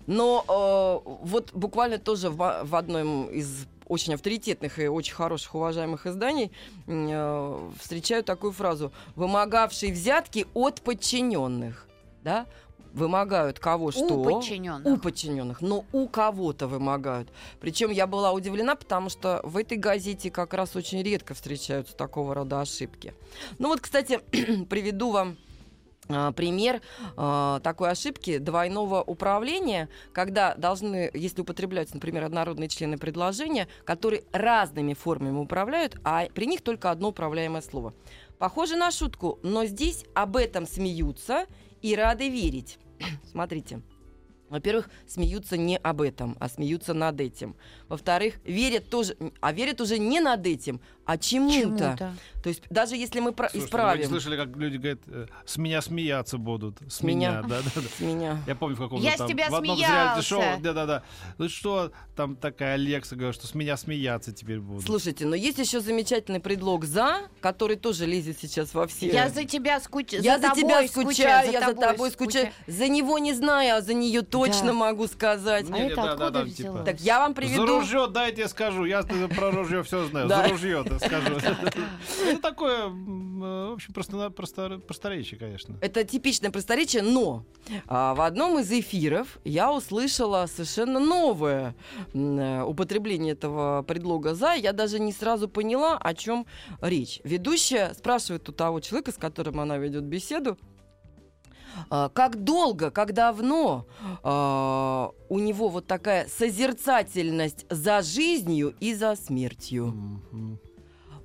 Но 0.05 0.43
э, 0.47 1.09
вот 1.23 1.51
буквально 1.53 1.97
тоже 1.97 2.29
в, 2.29 2.61
в 2.63 2.75
одном 2.75 3.27
из 3.27 3.65
очень 3.87 4.13
авторитетных 4.13 4.79
и 4.79 4.87
очень 4.87 5.13
хороших, 5.13 5.55
уважаемых 5.55 6.05
изданий 6.05 6.51
э, 6.87 7.69
встречаю 7.79 8.23
такую 8.23 8.51
фразу 8.51 8.91
«вымогавшие 9.15 9.93
взятки 9.93 10.45
от 10.53 10.81
подчиненных». 10.81 11.87
Да? 12.23 12.45
Вымогают 12.93 13.59
кого 13.59 13.91
что? 13.91 14.05
у 14.05 14.23
подчиненных. 14.23 14.85
У 14.85 14.97
подчиненных, 14.97 15.61
но 15.61 15.85
у 15.91 16.07
кого-то 16.07 16.67
вымогают. 16.67 17.29
Причем 17.59 17.91
я 17.91 18.07
была 18.07 18.31
удивлена, 18.31 18.75
потому 18.75 19.09
что 19.09 19.41
в 19.43 19.57
этой 19.57 19.77
газете 19.77 20.31
как 20.31 20.53
раз 20.53 20.75
очень 20.75 21.01
редко 21.01 21.33
встречаются 21.33 21.95
такого 21.95 22.33
рода 22.33 22.61
ошибки. 22.61 23.13
Ну 23.59 23.69
вот, 23.69 23.81
кстати, 23.81 24.19
приведу 24.69 25.11
вам 25.11 25.37
а, 26.09 26.31
пример 26.31 26.81
а, 27.15 27.59
такой 27.59 27.89
ошибки 27.91 28.37
двойного 28.37 29.01
управления, 29.01 29.89
когда 30.13 30.55
должны, 30.55 31.11
если 31.13 31.41
употребляются, 31.41 31.95
например, 31.95 32.23
однородные 32.23 32.69
члены 32.69 32.97
предложения, 32.97 33.67
которые 33.83 34.23
разными 34.31 34.93
формами 34.93 35.37
управляют, 35.37 35.97
а 36.03 36.25
при 36.33 36.45
них 36.45 36.61
только 36.61 36.91
одно 36.91 37.09
управляемое 37.09 37.61
слово. 37.61 37.93
Похоже 38.37 38.75
на 38.75 38.91
шутку, 38.91 39.39
но 39.43 39.65
здесь 39.65 40.05
об 40.13 40.37
этом 40.37 40.67
смеются 40.67 41.45
и 41.81 41.95
рады 41.95 42.29
верить. 42.29 42.79
Смотрите. 43.23 43.81
Во-первых, 44.49 44.89
смеются 45.07 45.57
не 45.57 45.77
об 45.77 46.01
этом, 46.01 46.37
а 46.39 46.47
смеются 46.47 46.93
над 46.93 47.19
этим. 47.19 47.55
Во-вторых, 47.89 48.35
верят 48.45 48.89
тоже, 48.89 49.17
а 49.41 49.51
верят 49.51 49.81
уже 49.81 49.99
не 49.99 50.21
над 50.21 50.47
этим, 50.47 50.79
а 51.07 51.17
чему-то. 51.17 51.55
Чему-то. 51.97 52.13
То 52.43 52.49
есть 52.49 52.61
даже 52.69 52.95
если 52.95 53.19
мы 53.19 53.31
про- 53.33 53.49
Слушайте, 53.49 53.59
вы 53.59 53.65
исправим 53.65 54.07
слышали, 54.07 54.37
как 54.37 54.55
люди 54.55 54.77
говорят, 54.77 54.99
э, 55.07 55.25
с 55.45 55.57
меня 55.57 55.81
смеяться 55.81 56.37
будут. 56.37 56.77
С, 56.87 56.97
С 56.97 57.01
меня. 57.01 57.29
меня, 57.29 57.41
да, 57.41 57.61
да, 57.61 57.71
да. 57.75 57.81
с 57.97 57.99
меня. 57.99 58.37
Я 58.47 58.55
помню, 58.55 58.75
в 58.75 58.79
каком 58.79 59.01
Я 59.01 59.15
с 59.15 59.17
там, 59.17 59.27
тебя 59.27 59.49
в 59.49 59.55
одном 59.55 59.75
смеялся. 59.75 59.95
реалити-шоу, 59.95 60.43
да-да-да. 60.61 61.03
Ну 61.39 61.49
что, 61.49 61.91
там 62.15 62.35
такая 62.35 62.75
Лекса 62.77 63.15
говорит, 63.15 63.35
что 63.35 63.47
с 63.47 63.55
меня 63.55 63.75
смеяться 63.75 64.31
теперь 64.31 64.59
будут. 64.59 64.85
Слушайте, 64.85 65.25
но 65.25 65.35
есть 65.35 65.57
еще 65.57 65.79
замечательный 65.81 66.39
предлог 66.39 66.85
«за», 66.85 67.23
который 67.41 67.75
тоже 67.75 68.05
лезет 68.05 68.37
сейчас 68.39 68.73
во 68.73 68.87
все. 68.87 69.11
Я 69.11 69.29
за 69.29 69.43
тебя 69.43 69.79
скучаю. 69.81 70.21
Я 70.23 70.39
за, 70.39 70.49
тебя 70.51 70.87
скучаю, 70.87 71.51
я 71.51 71.61
за 71.67 71.73
тобой 71.73 72.11
скучаю. 72.11 72.51
За 72.67 72.87
него 72.87 73.17
не 73.17 73.33
знаю, 73.33 73.77
а 73.77 73.81
за 73.81 73.93
нее 73.93 74.21
точно 74.21 74.67
Да. 74.67 74.73
могу 74.73 75.07
сказать. 75.07 75.65
А 75.69 75.73
Не, 75.73 75.87
это 75.87 75.95
да, 75.95 76.03
да, 76.03 76.11
откуда 76.11 76.31
да, 76.31 76.39
взялось? 76.43 76.55
типа. 76.55 76.83
Так 76.85 77.01
я 77.01 77.19
вам 77.19 77.31
За 77.31 77.35
приведу... 77.35 77.65
ружье 77.79 78.07
дайте 78.07 78.41
я 78.41 78.47
скажу. 78.47 78.85
Я 78.85 79.03
про 79.03 79.51
ружье 79.51 79.83
все 79.83 80.05
знаю. 80.05 80.27
За 80.27 80.47
ружье 80.47 80.83
да, 80.83 80.96
скажу. 80.99 81.35
Это 82.25 82.41
такое, 82.41 82.87
э, 82.87 82.89
в 82.89 83.73
общем, 83.73 83.93
просто 83.93 84.29
просто 84.29 84.79
просторечие, 84.79 85.39
конечно. 85.39 85.77
Это 85.81 86.03
типичное 86.03 86.51
просторечие, 86.51 87.01
но 87.01 87.45
а, 87.87 88.13
в 88.15 88.21
одном 88.21 88.59
из 88.59 88.71
эфиров 88.71 89.39
я 89.43 89.71
услышала 89.71 90.45
совершенно 90.47 90.99
новое 90.99 91.75
э, 92.13 92.63
употребление 92.63 93.33
этого 93.33 93.83
предлога 93.83 94.33
«за». 94.35 94.53
Я 94.53 94.73
даже 94.73 94.99
не 94.99 95.11
сразу 95.11 95.47
поняла, 95.47 95.97
о 95.97 96.13
чем 96.13 96.45
речь. 96.81 97.19
Ведущая 97.23 97.93
спрашивает 97.93 98.47
у 98.49 98.51
того 98.51 98.79
человека, 98.79 99.11
с 99.11 99.15
которым 99.15 99.59
она 99.59 99.77
ведет 99.77 100.03
беседу, 100.03 100.57
а, 101.89 102.09
как 102.09 102.43
долго, 102.43 102.91
как 102.91 103.13
давно 103.13 103.85
а, 104.23 105.11
у 105.29 105.39
него 105.39 105.69
вот 105.69 105.87
такая 105.87 106.27
созерцательность 106.27 107.65
за 107.69 108.01
жизнью 108.01 108.75
и 108.79 108.93
за 108.93 109.15
смертью. 109.15 109.87
Мгм. 109.87 110.59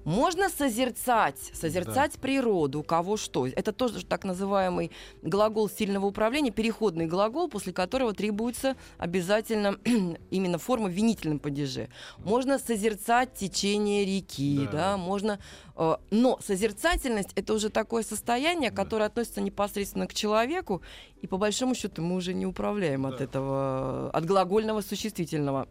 Можно 0.04 0.49
созерцать, 0.49 1.38
созерцать 1.54 2.14
природу, 2.18 2.80
у 2.80 2.82
кого 2.82 3.16
что. 3.16 3.47
Это 3.47 3.73
тоже 3.73 4.04
так 4.04 4.25
называемый 4.25 4.90
глагол 5.23 5.68
сильного 5.68 6.06
управления, 6.06 6.50
переходный 6.50 7.06
глагол, 7.06 7.49
после 7.49 7.73
которого 7.73 8.12
требуется 8.12 8.76
обязательно 8.99 9.76
именно 10.30 10.59
форма 10.59 10.88
в 10.88 10.92
винительном 10.92 11.38
падеже. 11.38 11.88
Можно 12.18 12.59
созерцать 12.59 13.35
течение 13.35 14.04
реки, 14.04 14.61
да, 14.66 14.92
Да. 14.92 14.97
можно... 14.97 15.38
э, 15.76 15.97
но 16.11 16.38
созерцательность— 16.42 17.30
это 17.37 17.54
уже 17.54 17.68
такое 17.71 18.02
состояние, 18.02 18.71
Да. 18.71 18.76
которое 18.76 19.04
относится 19.06 19.40
непосредственно 19.40 20.06
к 20.06 20.14
человеку, 20.14 20.82
и 21.21 21.26
по 21.26 21.37
большому 21.38 21.75
счету 21.75 22.02
мы 22.02 22.16
уже 22.16 22.35
не 22.35 22.47
управляем 22.47 23.06
от 23.06 23.18
Да. 23.18 23.25
этого, 23.25 24.11
от 24.11 24.25
глагольного 24.26 24.80
существительного. 24.80 25.68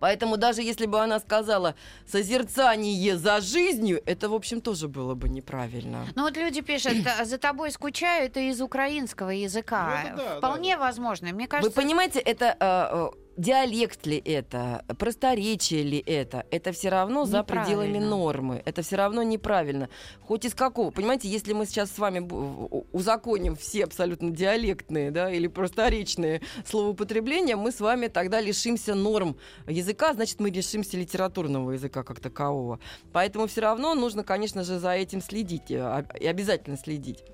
Поэтому 0.00 0.36
даже 0.36 0.62
если 0.62 0.86
бы 0.86 1.00
она 1.00 1.20
сказала 1.20 1.74
созерцание 2.06 3.16
за 3.16 3.40
жизнью, 3.40 4.02
это, 4.06 4.28
в 4.28 4.34
общем, 4.34 4.60
тоже 4.60 4.88
было 4.88 5.14
бы 5.14 5.28
неправильно. 5.28 6.06
Ну 6.16 6.22
вот 6.22 6.36
люди 6.36 6.62
пишут, 6.62 6.92
«А 7.20 7.24
за 7.24 7.38
тобой 7.38 7.70
скучаю, 7.70 8.26
это 8.26 8.40
из 8.40 8.60
украинского 8.60 9.30
языка. 9.30 10.02
Ну, 10.02 10.08
это 10.08 10.16
да, 10.16 10.36
Вполне 10.38 10.76
возможно. 10.76 11.28
Мне 11.32 11.46
кажется, 11.46 11.70
Вы 11.70 11.82
понимаете, 11.82 12.18
это 12.18 12.44
э, 12.46 12.54
э, 12.60 13.10
диалект 13.40 14.06
ли 14.06 14.18
это, 14.18 14.84
просторечие 14.98 15.82
ли 15.82 15.98
это, 15.98 16.44
это 16.50 16.72
все 16.72 16.90
равно 16.90 17.24
за 17.24 17.42
пределами 17.42 17.98
нормы. 17.98 18.62
Это 18.66 18.82
все 18.82 18.96
равно 18.96 19.22
неправильно. 19.22 19.88
Хоть 20.20 20.44
из 20.44 20.54
какого. 20.54 20.90
Понимаете, 20.90 21.28
если 21.28 21.54
мы 21.54 21.64
сейчас 21.64 21.90
с 21.90 21.98
вами 21.98 22.20
узаконим 22.92 23.56
все 23.56 23.84
абсолютно 23.84 24.30
диалектные 24.30 25.10
да, 25.10 25.30
или 25.30 25.46
просторечные 25.46 26.42
словоупотребления, 26.66 27.56
мы 27.56 27.72
с 27.72 27.80
вами 27.80 28.08
тогда 28.08 28.40
лишимся 28.40 28.94
норм 28.94 29.36
языка, 29.66 30.12
значит, 30.12 30.38
мы 30.40 30.50
лишимся 30.50 30.98
литературного 30.98 31.72
языка 31.72 32.02
как 32.02 32.20
такового. 32.20 32.78
Поэтому 33.12 33.46
все 33.46 33.62
равно 33.62 33.94
нужно, 33.94 34.22
конечно 34.22 34.64
же, 34.64 34.78
за 34.78 34.92
этим 34.92 35.22
следить, 35.22 35.70
э, 35.70 35.80
а- 35.80 36.04
и 36.18 36.26
обязательно 36.26 36.76
следить. 36.76 37.24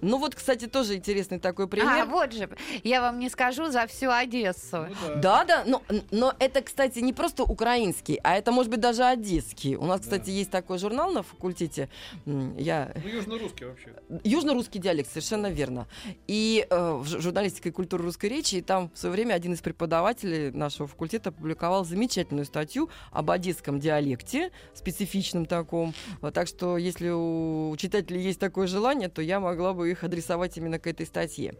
Ну 0.00 0.16
вот, 0.16 0.34
кстати, 0.34 0.66
тоже 0.66 0.94
интересный 0.94 1.38
такой 1.38 1.68
пример. 1.68 1.88
А, 1.88 2.06
вот 2.06 2.32
же, 2.32 2.48
я 2.84 3.02
вам 3.02 3.18
не 3.18 3.28
скажу 3.28 3.70
за 3.70 3.86
всю 3.86 4.10
Одессу. 4.10 4.86
Ну 4.88 5.18
да. 5.20 5.41
Да, 5.41 5.41
Да, 5.46 5.64
да, 5.64 5.70
но, 5.70 5.82
но 6.10 6.34
это, 6.38 6.62
кстати, 6.62 6.98
не 7.00 7.12
просто 7.12 7.42
украинский, 7.44 8.18
а 8.22 8.36
это, 8.36 8.52
может 8.52 8.70
быть, 8.70 8.80
даже 8.80 9.04
одесский. 9.04 9.76
У 9.76 9.84
нас, 9.86 10.00
Да. 10.00 10.04
кстати, 10.04 10.30
есть 10.30 10.50
такой 10.50 10.78
журнал 10.78 11.12
на 11.12 11.22
факультете. 11.22 11.88
Я 12.26 12.92
Ну, 13.02 13.08
южно-русский 13.08 13.64
вообще. 13.64 13.94
Южно-русский 14.24 14.78
диалект, 14.78 15.08
совершенно 15.08 15.48
верно. 15.48 15.86
И 16.26 16.66
э, 16.68 16.92
в 16.94 17.06
журналистике 17.06 17.68
и 17.70 17.72
культуре 17.72 18.04
русской 18.04 18.26
речи, 18.26 18.56
и 18.56 18.62
там 18.62 18.90
в 18.94 18.98
свое 18.98 19.12
время 19.12 19.34
один 19.34 19.52
из 19.52 19.60
преподавателей 19.60 20.50
нашего 20.50 20.86
факультета 20.88 21.30
опубликовал 21.30 21.84
замечательную 21.84 22.44
статью 22.44 22.88
об 23.10 23.30
одесском 23.30 23.80
диалекте, 23.80 24.50
специфичном 24.74 25.46
таком. 25.46 25.94
Вот, 26.20 26.34
так 26.34 26.46
что, 26.48 26.76
если 26.76 27.10
у 27.10 27.74
читателей 27.76 28.22
есть 28.22 28.40
такое 28.40 28.66
желание, 28.66 29.08
то 29.08 29.22
я 29.22 29.40
могла 29.40 29.72
бы 29.72 29.90
их 29.90 30.04
адресовать 30.04 30.56
именно 30.56 30.78
к 30.78 30.86
этой 30.86 31.06
статье. 31.06 31.54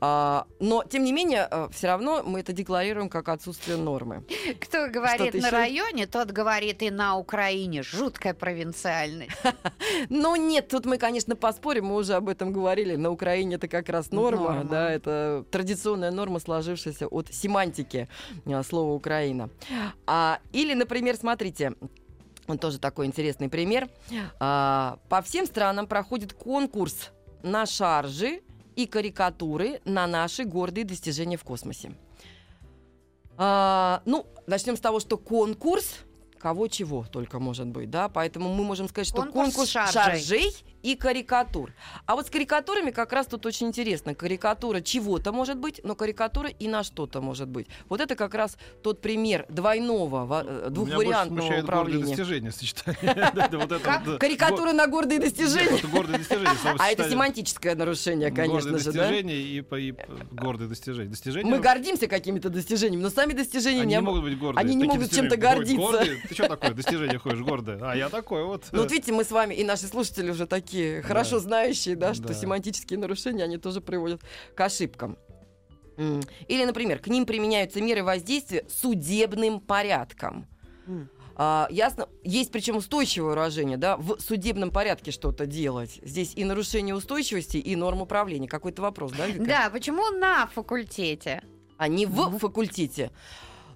А, 0.00 0.46
но, 0.58 0.84
тем 0.84 1.04
не 1.04 1.12
менее, 1.12 1.48
все 1.72 1.88
равно 1.88 2.22
мы 2.24 2.40
это 2.40 2.52
декларируем 2.52 3.08
как 3.08 3.19
отсутствие 3.28 3.76
нормы. 3.76 4.24
Кто 4.60 4.88
говорит 4.88 5.34
на 5.34 5.50
районе, 5.50 6.06
тот 6.06 6.30
говорит 6.30 6.82
и 6.82 6.90
на 6.90 7.16
Украине. 7.16 7.82
Жуткая 7.82 8.34
провинциальность. 8.34 9.30
Ну 10.08 10.36
нет, 10.36 10.68
тут 10.68 10.86
мы, 10.86 10.98
конечно, 10.98 11.36
поспорим, 11.36 11.86
мы 11.86 11.96
уже 11.96 12.14
об 12.14 12.28
этом 12.28 12.52
говорили. 12.52 12.96
На 12.96 13.10
Украине 13.10 13.56
это 13.56 13.68
как 13.68 13.88
раз 13.88 14.10
норма, 14.12 14.52
Норма. 14.52 14.64
да, 14.64 14.90
это 14.90 15.44
традиционная 15.50 16.10
норма, 16.10 16.38
сложившаяся 16.40 17.06
от 17.06 17.32
семантики 17.32 18.08
а, 18.46 18.62
слова 18.62 18.92
Украина. 18.94 19.50
А, 20.06 20.38
или, 20.52 20.74
например, 20.74 21.16
смотрите. 21.16 21.74
Вот 22.46 22.60
тоже 22.60 22.78
такой 22.78 23.06
интересный 23.06 23.48
пример. 23.48 23.88
А, 24.38 24.98
по 25.08 25.22
всем 25.22 25.46
странам 25.46 25.86
проходит 25.86 26.32
конкурс 26.32 27.10
на 27.42 27.66
шаржи 27.66 28.40
и 28.76 28.86
карикатуры 28.86 29.80
на 29.84 30.06
наши 30.06 30.44
гордые 30.44 30.84
достижения 30.84 31.36
в 31.36 31.44
космосе. 31.44 31.92
А, 33.42 34.02
ну, 34.04 34.26
начнем 34.46 34.76
с 34.76 34.80
того, 34.80 35.00
что 35.00 35.16
конкурс 35.16 36.00
кого 36.40 36.66
чего 36.68 37.04
только 37.10 37.38
может 37.38 37.66
быть, 37.66 37.90
да, 37.90 38.08
поэтому 38.08 38.52
мы 38.54 38.64
можем 38.64 38.88
сказать, 38.88 39.06
что 39.06 39.18
Конкурс 39.18 39.54
конкурс, 39.54 39.70
шаржей. 39.70 39.92
шаржей 39.92 40.56
и 40.82 40.96
карикатур. 40.96 41.72
А 42.06 42.16
вот 42.16 42.26
с 42.26 42.30
карикатурами 42.30 42.90
как 42.90 43.12
раз 43.12 43.26
тут 43.26 43.44
очень 43.46 43.68
интересно. 43.68 44.14
Карикатура 44.14 44.80
чего-то 44.80 45.32
может 45.32 45.58
быть, 45.58 45.80
но 45.84 45.94
карикатура 45.94 46.48
и 46.48 46.68
на 46.68 46.82
что-то 46.82 47.20
может 47.20 47.48
быть. 47.48 47.66
Вот 47.88 48.00
это 48.00 48.16
как 48.16 48.34
раз 48.34 48.56
тот 48.82 49.00
пример 49.00 49.44
двойного, 49.50 50.24
во- 50.24 50.42
э, 50.44 50.68
двухвариантного 50.70 51.60
управления. 51.60 52.06
достижения 52.06 52.50
сочетание. 52.52 53.30
Да. 53.40 54.16
Карикатура 54.18 54.72
на 54.72 54.86
гордые 54.86 55.18
Го- 55.18 55.24
достижения. 55.24 55.80
А 56.78 56.90
это 56.90 57.08
семантическое 57.10 57.74
нарушение, 57.74 58.30
конечно 58.30 58.78
же, 58.78 58.84
достижения 58.92 59.36
и 59.40 59.60
гордые 60.32 60.68
достижения. 60.68 61.50
Мы 61.50 61.58
гордимся 61.58 62.06
какими-то 62.06 62.48
достижениями, 62.48 63.02
но 63.02 63.10
сами 63.10 63.32
достижения 63.32 63.82
они 63.82 63.94
не... 63.94 64.00
могут 64.00 64.22
быть 64.22 64.38
гордые. 64.38 64.60
они 64.64 64.74
не 64.74 64.84
могут 64.84 65.10
чем-то 65.12 65.36
гордиться. 65.36 66.04
Ты 66.30 66.34
что 66.34 66.46
такое? 66.46 66.70
Достижение 66.74 67.18
ходишь 67.18 67.40
гордое. 67.40 67.80
А 67.82 67.96
я 67.96 68.08
такой 68.08 68.44
вот. 68.44 68.66
Ну 68.70 68.82
вот 68.82 68.92
видите, 68.92 69.12
мы 69.12 69.24
с 69.24 69.32
вами 69.32 69.52
и 69.52 69.64
наши 69.64 69.88
слушатели 69.88 70.30
уже 70.30 70.46
такие 70.46 71.02
хорошо 71.02 71.40
знающие, 71.40 71.96
да, 71.96 72.14
что 72.14 72.28
Да. 72.28 72.34
семантические 72.34 73.00
нарушения, 73.00 73.42
они 73.42 73.58
тоже 73.58 73.80
приводят 73.80 74.22
к 74.54 74.60
ошибкам. 74.60 75.18
Или, 76.46 76.64
например, 76.64 77.00
к 77.00 77.08
ним 77.08 77.26
применяются 77.26 77.82
меры 77.82 78.04
воздействия 78.04 78.64
судебным 78.68 79.58
порядком. 79.60 80.46
А, 81.34 81.66
ясно, 81.70 82.08
есть 82.22 82.52
причем 82.52 82.76
устойчивое 82.76 83.30
выражение, 83.30 83.76
да, 83.76 83.96
в 83.96 84.20
судебном 84.20 84.70
порядке 84.70 85.10
что-то 85.10 85.46
делать. 85.46 85.98
Здесь 86.02 86.34
и 86.36 86.44
нарушение 86.44 86.94
устойчивости, 86.94 87.56
и 87.56 87.74
норм 87.76 88.02
управления. 88.02 88.46
Какой-то 88.46 88.82
вопрос, 88.82 89.12
да, 89.12 89.26
Вика? 89.26 89.44
Да, 89.44 89.70
почему 89.70 90.10
на 90.10 90.46
факультете? 90.46 91.42
А 91.76 91.88
не 91.88 92.04
в 92.06 92.38
факультете. 92.38 93.10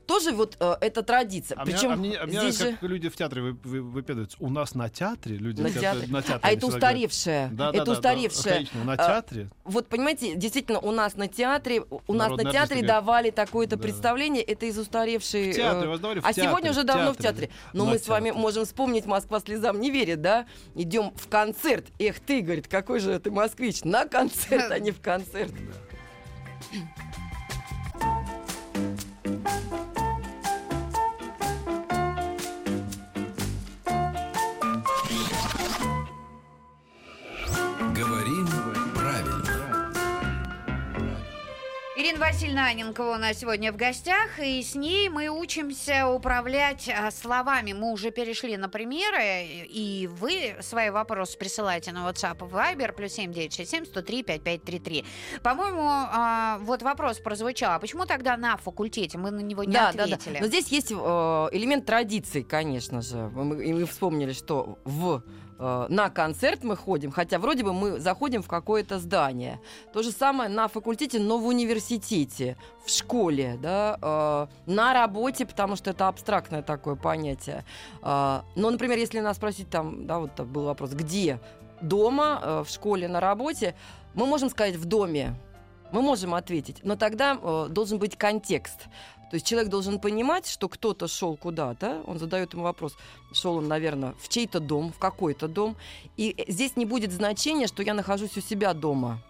Тоже 0.06 0.32
вот 0.32 0.56
э, 0.61 0.75
это 0.80 1.02
традиция. 1.02 1.56
А 1.58 1.64
меня- 1.64 1.76
Причем 1.76 1.90
а 1.93 1.97
мне, 1.97 2.17
а 2.19 2.26
здесь 2.26 2.34
нравится, 2.36 2.64
же... 2.64 2.73
как 2.73 2.82
люди 2.90 3.08
в 3.08 3.17
театре 3.17 3.43
вы- 3.43 3.58
вы- 3.64 3.82
выпендриваются. 3.82 4.36
У 4.40 4.50
нас 4.50 4.75
на 4.75 4.88
театре 4.88 5.36
люди 5.36 5.60
На 5.60 5.69
в 5.69 5.73
театре- 5.73 5.90
театре. 6.00 6.12
на 6.12 6.23
театре 6.23 6.40
А 6.43 6.50
это 6.52 6.67
устаревшее. 6.67 7.49
Да, 7.52 7.73
да, 7.73 7.76
это 7.78 7.86
да, 7.86 7.93
устаревшее. 7.93 8.45
Да, 8.45 8.54
конечно, 8.54 8.84
на 8.84 8.93
А, 8.93 8.97
театре. 8.97 9.50
Вот 9.64 9.86
понимаете, 9.88 10.34
действительно, 10.34 10.78
у 10.80 10.90
нас 10.90 11.17
на 11.17 11.28
театре, 11.28 11.82
у 12.06 12.12
нас 12.12 12.30
на 12.30 12.38
театре 12.38 12.58
артисты 12.60 12.86
давали 12.86 13.30
такое-то 13.30 13.76
Да. 13.76 13.82
представление, 13.82 14.43
это 14.43 14.67
из 14.67 14.78
устаревшей. 14.78 15.52
В 15.52 15.56
театре, 15.56 15.90
э, 15.90 15.97
в 15.97 16.04
а 16.04 16.32
театре, 16.32 16.32
сегодня 16.49 16.71
уже 16.71 16.82
в 16.82 16.84
давно 16.84 17.12
в 17.12 17.17
театре. 17.17 17.47
театре. 17.47 17.50
Но 17.73 17.84
На 17.84 17.90
мы 17.93 17.99
с 17.99 18.06
вами 18.06 18.26
театре. 18.26 18.43
можем 18.43 18.64
вспомнить 18.64 19.06
Москва 19.06 19.40
слезам 19.40 19.80
не 19.80 19.90
верит, 19.90 20.21
да? 20.21 20.47
Идем 20.75 21.12
в 21.17 21.28
концерт. 21.28 21.86
Эх 21.99 22.21
ты, 22.21 22.40
говорит, 22.40 22.69
какой 22.69 23.00
же 23.00 23.19
ты 23.19 23.30
москвич. 23.30 23.84
На 23.84 24.06
концерт, 24.06 24.71
а 24.71 24.78
не 24.78 24.90
в 24.90 25.00
концерт. 25.00 25.52
Говорим 25.52 25.73
Ирина 42.15 42.27
Васильевна 42.27 42.67
Аненкова 42.67 43.15
у 43.15 43.19
нас 43.19 43.39
сегодня 43.39 43.73
в 43.73 43.77
гостях, 43.77 44.39
и 44.39 44.63
с 44.63 44.77
ней 44.77 45.09
мы 45.09 45.29
учимся 45.29 46.07
управлять 46.07 46.89
а, 46.89 47.11
словами. 47.11 47.73
Мы 47.73 47.91
уже 47.91 48.13
перешли 48.13 48.57
на 48.57 48.69
примеры, 48.69 49.65
и 49.69 50.09
вы 50.21 50.55
свои 50.61 50.91
вопросы 50.91 51.37
присылаете 51.37 51.91
на 51.91 52.09
WhatsApp 52.09 52.37
и 52.37 52.53
Viber, 52.53 52.93
плюс 52.93 53.15
7967 53.15 53.87
103 53.87 54.23
5533. 54.23 55.05
По-моему, 55.43 55.83
а, 55.83 56.59
вот 56.61 56.83
вопрос 56.83 57.19
прозвучал, 57.19 57.73
а 57.73 57.79
почему 57.81 58.07
тогда 58.07 58.37
на 58.37 58.59
факультете? 58.59 59.19
Мы 59.19 59.33
на 59.33 59.41
него 59.41 59.65
не 59.65 59.73
да, 59.73 59.91
да, 59.91 60.07
да. 60.07 60.15
ответили. 60.15 60.39
Но 60.39 60.47
здесь 60.47 60.69
есть 60.69 60.93
э, 60.93 60.95
элемент 60.95 61.85
традиции, 61.85 62.43
конечно 62.43 63.03
же. 63.03 63.29
И 63.65 63.73
мы 63.73 63.87
вспомнили, 63.87 64.35
что 64.35 64.79
в 64.85 65.25
э, 65.58 65.86
на 65.88 66.10
концерт 66.10 66.64
мы 66.64 66.76
ходим, 66.76 67.10
хотя 67.10 67.38
вроде 67.38 67.64
бы 67.64 67.73
мы 67.73 68.00
заходим 68.00 68.43
в 68.43 68.49
какое-то 68.49 68.99
здание. 68.99 69.60
То 69.93 70.02
же 70.02 70.10
самое 70.10 70.49
на 70.49 70.69
факультете, 70.69 71.19
но 71.19 71.38
в 71.38 71.47
университете, 71.47 72.56
в 72.84 72.90
школе, 72.90 73.58
да, 73.62 73.99
э, 74.00 74.71
на 74.71 74.93
работе, 74.93 75.47
потому 75.47 75.76
что 75.76 75.90
это 75.90 76.08
абстрактное 76.08 76.62
такое 76.62 76.95
понятие. 76.95 77.64
Э, 78.02 78.40
но, 78.56 78.71
например, 78.71 78.99
если 78.99 79.21
нас 79.21 79.36
спросить 79.36 79.71
там, 79.71 80.06
да, 80.06 80.19
вот 80.19 80.38
был 80.40 80.64
вопрос, 80.64 80.90
где? 80.90 81.40
Дома, 81.80 82.40
э, 82.43 82.64
в 82.67 82.71
школе, 82.71 83.08
на 83.08 83.21
работе, 83.21 83.75
мы 84.14 84.26
можем 84.26 84.50
сказать 84.50 84.76
в 84.76 84.84
доме. 84.84 85.34
Мы 85.93 86.02
можем 86.02 86.34
ответить, 86.34 86.80
но 86.82 86.97
тогда 86.97 87.38
э, 87.40 87.67
должен 87.71 87.99
быть 87.99 88.17
контекст. 88.17 88.86
То 89.30 89.34
есть 89.34 89.47
человек 89.47 89.71
должен 89.71 89.99
понимать, 89.99 90.47
что 90.47 90.69
кто-то 90.69 91.08
шел 91.08 91.37
куда-то, 91.37 92.02
он 92.06 92.19
задает 92.19 92.52
ему 92.52 92.63
вопрос, 92.63 92.97
шел 93.32 93.56
он, 93.56 93.69
наверное, 93.69 94.15
в 94.19 94.28
чей-то 94.28 94.60
дом, 94.60 94.93
в 94.93 94.99
какой-то 94.99 95.49
дом, 95.49 95.76
и 96.17 96.45
здесь 96.49 96.76
не 96.76 96.84
будет 96.84 97.13
значения, 97.13 97.67
что 97.67 97.82
я 97.82 97.95
нахожусь 97.95 98.37
у 98.37 98.41
себя 98.41 98.75
дома. 98.75 99.23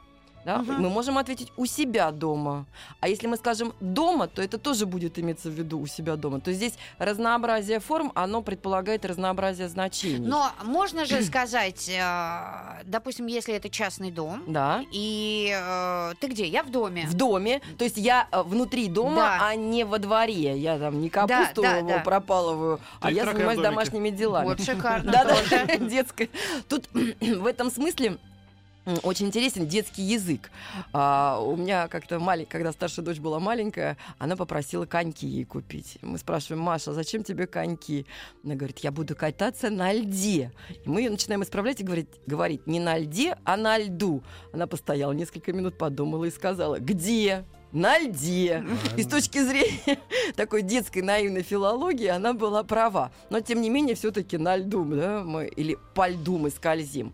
Да? 0.44 0.59
Мгм. 0.59 0.83
Мы 0.83 0.90
можем 0.90 1.18
ответить 1.18 1.52
у 1.57 1.66
себя 1.66 2.11
дома. 2.11 2.66
А 3.00 3.09
если 3.09 3.26
мы 3.26 3.37
скажем 3.37 3.72
дома, 3.80 4.28
то 4.28 4.42
это 4.42 4.59
тоже 4.59 4.87
будет 4.87 5.18
иметься 5.18 5.48
в 5.48 5.52
виду 5.52 5.78
у 5.80 5.87
себя 5.87 6.16
дома. 6.16 6.40
То 6.40 6.50
есть 6.50 6.59
здесь 6.61 6.74
разнообразие 6.98 7.80
форм, 7.80 8.12
оно 8.14 8.42
предполагает 8.42 9.04
разнообразие 9.04 9.68
значений. 9.68 10.26
Но 10.26 10.50
можно 10.62 11.04
же 11.07 11.22
сказать, 11.24 11.88
э, 11.88 12.83
допустим, 12.85 13.26
если 13.26 13.54
это 13.54 13.70
частный 13.70 14.11
дом, 14.11 14.42
Да. 14.46 14.85
и 14.92 15.54
э, 15.59 16.12
ты 16.20 16.28
где? 16.28 16.46
Я 16.46 16.62
в 16.62 16.70
доме. 16.70 17.07
В 17.07 17.14
доме, 17.14 17.61
то 17.78 17.85
есть 17.85 17.96
я 17.96 18.28
э, 18.30 18.42
внутри 18.42 18.88
дома, 18.88 19.16
Да. 19.38 19.48
а 19.48 19.54
не 19.54 19.85
во 19.85 19.98
дворе. 19.98 20.59
Я 20.59 20.78
там 20.78 21.00
не 21.00 21.09
капусту 21.09 21.62
да, 21.62 21.80
да. 21.83 21.98
пропалываю, 22.00 22.80
а 23.00 23.09
Ты 23.09 23.14
я 23.14 23.24
занимаюсь 23.24 23.61
домашними 23.61 24.11
делами. 24.11 24.46
Вот 24.46 24.61
шикарно 24.62 25.11
Да, 25.11 25.24
да, 25.24 25.76
детская. 25.78 26.28
Тут 26.68 26.88
в 26.92 27.46
этом 27.46 27.70
смысле 27.70 28.18
очень 29.03 29.27
интересен 29.27 29.66
детский 29.66 30.03
язык. 30.03 30.51
А, 30.92 31.38
у 31.40 31.57
меня 31.57 31.88
как-то 31.88 32.18
маленькая, 32.18 32.51
когда 32.51 32.73
старшая 32.73 33.05
дочь 33.05 33.18
была 33.18 33.40
маленькая, 33.40 33.97
она 34.18 34.37
попросила 34.37 34.85
коньки 34.87 35.27
ей 35.27 35.44
купить. 35.44 35.99
Мы 36.03 36.18
спрашиваем, 36.18 36.62
Маша, 36.62 36.90
а 36.90 36.94
зачем 36.94 37.25
тебе 37.25 37.47
коньки? 37.47 38.07
Она 38.44 38.55
говорит, 38.55 38.81
я 38.81 38.92
буду 38.92 39.16
кататься 39.16 39.70
на 39.70 39.92
льде. 39.92 40.53
И 40.85 40.88
мы 40.88 41.01
ее 41.01 41.11
начинаем 41.11 41.42
исправлять 41.42 41.81
и 41.81 41.85
говорить, 41.85 42.09
говорить 42.27 42.66
не 42.66 42.81
на 42.81 42.99
льде, 42.99 43.38
а 43.44 43.57
на 43.57 43.79
льду. 43.79 44.23
Она 44.53 44.66
постояла 44.66 45.12
несколько 45.12 45.53
минут, 45.53 45.79
подумала 45.79 46.25
и 46.27 46.31
сказала, 46.31 46.79
где? 46.79 47.44
На 47.75 47.99
льде. 47.99 48.64
И 48.97 49.03
с 49.03 49.09
точки 49.09 49.42
зрения 49.42 49.99
такой 50.37 50.62
детской 50.62 51.03
наивной 51.03 51.42
филологии 51.42 52.07
она 52.07 52.33
была 52.33 52.62
права. 52.62 53.11
Но, 53.31 53.40
тем 53.40 53.61
не 53.61 53.68
менее, 53.68 53.97
все-таки 53.97 54.38
на 54.38 54.57
льду, 54.57 54.85
да, 54.85 55.25
мы, 55.25 55.47
или 55.47 55.77
по 55.92 56.09
льду 56.09 56.38
мы 56.38 56.51
скользим. 56.51 57.12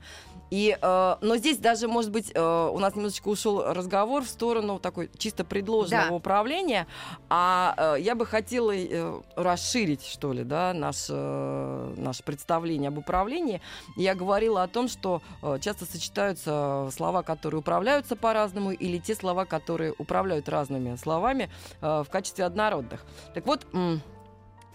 И, 0.50 0.76
э, 0.80 1.16
но 1.20 1.36
здесь 1.36 1.58
даже, 1.58 1.86
может 1.86 2.10
быть, 2.10 2.32
э, 2.34 2.70
у 2.72 2.78
нас 2.80 2.96
немножечко 2.96 3.28
ушел 3.28 3.62
разговор 3.72 4.24
в 4.24 4.28
сторону 4.28 4.78
такой 4.80 5.08
чисто 5.16 5.44
предложенного 5.44 6.08
Да. 6.08 6.14
управления, 6.14 6.86
а 7.28 7.74
э, 7.96 8.00
я 8.00 8.14
бы 8.16 8.26
хотела 8.26 8.72
э, 8.74 9.20
расширить, 9.36 10.04
что 10.04 10.32
ли, 10.32 10.42
да, 10.42 10.72
наш, 10.74 11.06
э, 11.08 11.94
наше 11.96 12.24
представление 12.24 12.88
об 12.88 12.98
управлении. 12.98 13.60
Я 13.96 14.14
говорила 14.16 14.64
о 14.64 14.68
том, 14.68 14.88
что 14.88 15.22
э, 15.42 15.58
часто 15.60 15.84
сочетаются 15.84 16.88
слова, 16.92 17.22
которые 17.22 17.60
управляются 17.60 18.16
по-разному, 18.16 18.72
или 18.72 18.98
те 18.98 19.14
слова, 19.14 19.44
которые 19.44 19.94
управляют 19.98 20.48
разными 20.48 20.96
словами 20.96 21.48
э, 21.80 22.02
в 22.04 22.10
качестве 22.10 22.44
однородных. 22.44 23.04
Так 23.34 23.46
вот, 23.46 23.66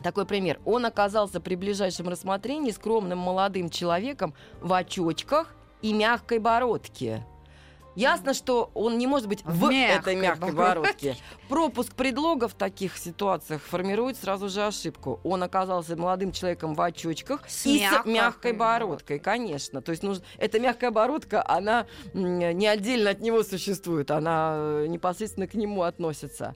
такой 0.01 0.25
пример. 0.25 0.59
Он 0.65 0.85
оказался 0.85 1.41
при 1.41 1.55
ближайшем 1.55 2.07
рассмотрении 2.07 2.71
скромным 2.71 3.17
молодым 3.17 3.69
человеком 3.69 4.33
в 4.61 4.71
очочках 4.73 5.53
и 5.81 5.93
мягкой 5.93 6.39
бородке. 6.39 7.25
Ясно, 7.95 8.33
что 8.33 8.71
он 8.73 8.97
не 8.97 9.07
может 9.07 9.27
быть 9.27 9.41
в, 9.45 9.51
В 9.67 9.69
мягкой 9.71 10.13
этой 10.13 10.21
мягкой 10.21 10.51
бородке. 10.51 11.11
бородке. 11.11 11.17
Пропуск 11.49 11.93
предлога 11.93 12.47
в 12.47 12.55
таких 12.55 12.97
ситуациях 12.97 13.61
формирует 13.61 14.17
сразу 14.17 14.49
же 14.49 14.65
ошибку. 14.65 15.19
Он 15.23 15.43
оказался 15.43 15.95
молодым 15.95 16.31
человеком 16.31 16.73
в 16.73 16.81
очочках 16.81 17.47
С 17.47 17.67
и 17.67 17.79
мягкой 17.79 18.01
с 18.01 18.15
мягкой 18.15 18.53
бородкой, 18.53 19.19
конечно. 19.19 19.81
То 19.81 19.91
есть 19.91 20.01
нужно... 20.01 20.23
эта 20.37 20.59
мягкая 20.59 20.89
бородка, 20.89 21.43
она 21.47 21.85
не 22.13 22.65
отдельно 22.65 23.11
от 23.11 23.21
него 23.21 23.43
существует, 23.43 24.09
она 24.09 24.55
э, 24.57 24.85
непосредственно 24.87 25.47
к 25.47 25.53
нему 25.53 25.83
относится. 25.83 26.55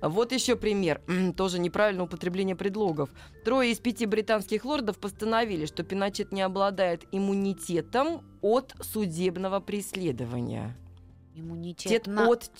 Вот 0.00 0.32
еще 0.32 0.56
пример. 0.56 1.02
Тоже 1.36 1.58
неправильное 1.58 2.06
употребление 2.06 2.56
предлогов. 2.56 3.10
Трое 3.44 3.70
из 3.70 3.80
пяти 3.80 4.06
британских 4.06 4.64
лордов 4.64 4.98
постановили, 4.98 5.66
что 5.66 5.82
Пиночет 5.82 6.32
не 6.32 6.40
обладает 6.40 7.04
иммунитетом 7.12 8.22
от 8.40 8.74
судебного 8.80 9.60
преследования. 9.60 10.74
Иммунитет 11.34 12.04
Тет 12.04 12.06
на... 12.06 12.28
от... 12.28 12.50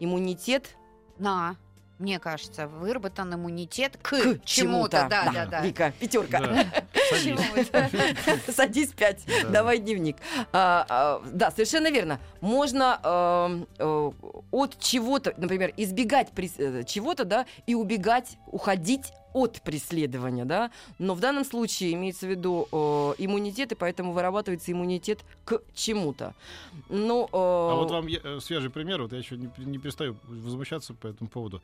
Иммунитет 0.00 0.77
на. 1.18 1.56
Мне 1.98 2.20
кажется, 2.20 2.68
выработан 2.68 3.34
иммунитет 3.34 3.96
к, 4.00 4.10
к 4.36 4.44
чему-то. 4.44 5.08
Да, 5.10 5.32
да, 5.32 5.46
да. 5.46 5.60
Вика, 5.62 5.92
пятерка. 5.98 6.38
Да. 6.38 6.64
Садись. 7.10 7.24
чему-то. 7.24 8.52
Садись 8.52 8.88
пять, 8.92 9.24
Да. 9.42 9.48
давай 9.48 9.78
дневник. 9.78 10.16
А, 10.52 10.86
а, 10.88 11.22
да, 11.32 11.50
совершенно 11.50 11.90
верно. 11.90 12.20
Можно 12.40 13.64
э, 13.80 14.10
от 14.52 14.78
чего-то, 14.78 15.34
например, 15.38 15.72
избегать 15.76 16.28
прес- 16.30 16.54
э, 16.58 16.84
чего-то, 16.84 17.24
да, 17.24 17.46
и 17.66 17.74
убегать, 17.74 18.38
уходить 18.46 19.12
от 19.34 19.60
преследования, 19.62 20.44
да. 20.44 20.70
Но 20.98 21.14
в 21.14 21.20
данном 21.20 21.44
случае 21.44 21.92
имеется 21.94 22.26
в 22.26 22.30
виду 22.30 22.66
э, 22.72 22.76
иммунитет, 23.18 23.72
и 23.72 23.74
поэтому 23.74 24.12
вырабатывается 24.12 24.72
иммунитет 24.72 25.20
к 25.44 25.60
чему-то. 25.74 26.34
Ну, 26.88 27.24
э, 27.24 27.28
А 27.32 27.74
вот 27.74 27.90
вам 27.90 28.06
я- 28.06 28.20
э, 28.22 28.40
свежий 28.40 28.70
пример, 28.70 29.02
вот 29.02 29.12
я 29.12 29.18
еще 29.18 29.36
не, 29.36 29.50
не 29.58 29.78
перестаю 29.78 30.16
возмущаться 30.24 30.94
по 30.94 31.08
этому 31.08 31.28
поводу. 31.28 31.62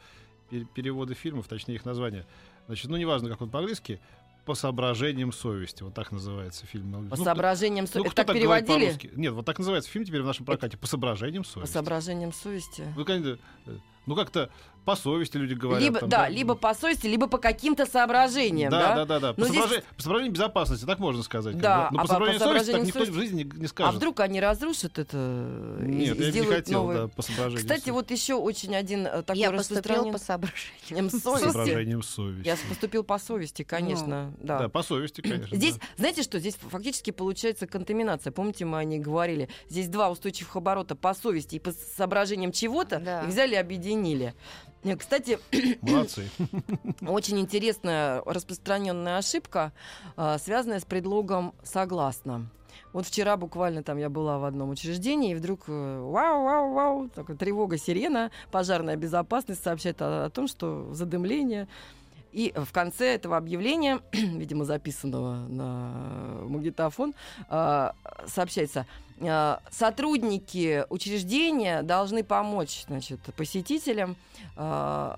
Пер- 0.50 0.66
Переводы 0.74 1.14
фильмов, 1.14 1.48
точнее 1.48 1.77
их 1.77 1.85
названия. 1.85 2.27
Значит, 2.66 2.90
ну 2.90 2.96
неважно, 2.96 3.29
как 3.31 3.40
он 3.42 3.50
по-английски, 3.50 3.98
по 4.44 4.55
соображениям 4.55 5.33
совести. 5.33 5.83
Вот 5.83 5.94
так 5.94 6.12
называется 6.12 6.66
фильм. 6.66 7.09
по 7.09 7.16
Ну, 7.16 7.24
соображениям... 7.24 7.87
со- 7.87 7.96
ну, 7.98 8.05
Это 8.05 8.11
кто 8.12 8.24
так 8.24 8.37
говорит 8.42 8.66
переводили? 8.66 9.11
Нет, 9.16 9.33
вот 9.33 9.46
так 9.46 9.59
называется 9.59 9.88
фильм 9.90 10.05
теперь 10.05 10.20
в 10.22 10.27
нашем 10.27 10.44
прокате. 10.44 10.77
По 10.77 10.87
соображениям 10.87 11.44
По 11.44 11.48
совести. 11.48 11.72
соображениям 11.72 12.33
совести. 12.33 12.85
Ну, 12.94 13.05
конечно, 13.07 13.38
э, 13.66 13.77
ну 14.05 14.14
как-то 14.14 14.50
по 14.84 14.96
совести 14.96 15.36
люди 15.36 15.54
говорят. 15.54 15.82
либо, 15.82 16.00
там, 16.00 16.08
да, 16.08 16.28
либо 16.28 16.54
по 16.54 16.74
совести, 16.74 17.06
либо 17.06 17.26
по 17.26 17.38
каким-то 17.38 17.86
соображениям, 17.86 18.70
да, 18.70 18.80
да? 18.80 18.94
да, 18.96 19.04
да, 19.04 19.20
да. 19.20 19.32
По, 19.34 19.40
Но 19.40 19.46
здесь- 19.46 19.58
соображению, 19.60 19.86
по 19.96 20.02
соображению 20.02 20.32
безопасности, 20.34 20.84
так 20.84 20.98
можно 20.98 21.22
сказать. 21.22 21.54
как 21.54 21.62
Да, 21.62 21.88
бы. 21.90 21.96
Но 21.96 22.00
а 22.00 22.02
по 22.02 22.08
по- 22.08 22.08
соображению 22.08 22.40
по 22.40 22.46
совести 22.52 22.70
так 22.72 22.82
никто 22.82 22.98
в 23.00 23.02
совести- 23.06 23.14
жизни 23.18 23.42
не, 23.42 23.58
не 23.60 23.64
А 23.64 23.68
скажет. 23.68 23.94
вдруг 23.94 24.20
они 24.20 24.40
разрушат 24.40 24.98
это 24.98 25.16
э, 25.16 25.84
и 25.86 25.90
Нет, 25.94 26.08
я 26.08 26.14
бы 26.14 26.24
не 26.24 26.30
сделают 26.30 26.54
хотел, 26.66 26.82
новые... 26.82 26.98
да, 27.02 27.08
по 27.08 27.22
соображению 27.22 27.58
Кстати, 27.62 27.80
совести. 27.80 27.90
вот 27.90 28.10
еще 28.10 28.34
очень 28.34 28.76
один 28.76 29.06
э, 29.06 29.22
такой 29.22 29.40
Я 29.40 29.50
распространен... 29.52 30.12
по 30.12 30.18
соображениям. 30.18 31.10
Совести. 31.10 31.44
соображениям 31.52 32.02
совести. 32.02 32.46
Я 32.46 32.56
поступил 32.68 33.04
по 33.04 33.18
совести, 33.18 33.62
конечно, 33.62 34.32
да. 34.38 34.58
Да, 34.60 34.68
по 34.68 34.82
совести, 34.82 35.20
конечно. 35.20 35.56
Здесь, 35.56 35.74
да. 35.76 35.80
знаете 35.96 36.22
что, 36.22 36.38
здесь 36.38 36.56
фактически 36.56 37.10
получается 37.10 37.66
контаминация. 37.66 38.30
Помните, 38.32 38.64
мы 38.64 38.78
о 38.78 38.84
ней 38.84 38.98
говорили. 38.98 39.48
Здесь 39.68 39.88
два 39.88 40.10
устойчивых 40.10 40.56
оборота 40.56 40.94
по 40.94 41.14
совести 41.14 41.56
и 41.56 41.58
по 41.58 41.72
соображениям 41.96 42.52
чего-то. 42.52 42.98
Да. 42.98 43.22
Их 43.22 43.28
взяли 43.28 43.54
и 43.54 43.56
объединили. 43.56 44.34
Э, 44.84 44.96
Кстати, 44.96 45.38
Молодцы. 45.82 46.28
очень 47.06 47.40
интересная 47.40 48.22
распространенная 48.24 49.18
ошибка, 49.18 49.72
а, 50.16 50.38
связанная 50.38 50.80
с 50.80 50.84
предлогом 50.84 51.54
«согласно». 51.62 52.50
Вот 52.92 53.06
вчера 53.06 53.36
буквально 53.36 53.82
там 53.82 53.98
я 53.98 54.08
была 54.08 54.38
в 54.38 54.44
одном 54.44 54.70
учреждении, 54.70 55.32
и 55.32 55.34
вдруг 55.34 55.62
э, 55.68 56.00
вау-вау-вау, 56.00 57.08
такая 57.08 57.36
тревога, 57.36 57.78
сирена, 57.78 58.30
пожарная 58.50 58.96
безопасность 58.96 59.62
сообщает 59.62 60.00
о, 60.02 60.26
о 60.26 60.30
том, 60.30 60.46
что 60.48 60.92
задымление. 60.92 61.66
И 62.32 62.52
в 62.56 62.72
конце 62.72 63.14
этого 63.14 63.36
объявления, 63.36 64.00
видимо, 64.12 64.64
записанного 64.64 65.46
на 65.48 66.40
магнитофон, 66.48 67.14
сообщается, 67.48 68.86
сотрудники 69.70 70.85
учреждения 70.90 71.83
должны 71.83 72.24
помочь 72.24 72.85
значит, 72.87 73.20
посетителям 73.37 74.16
а, 74.57 75.16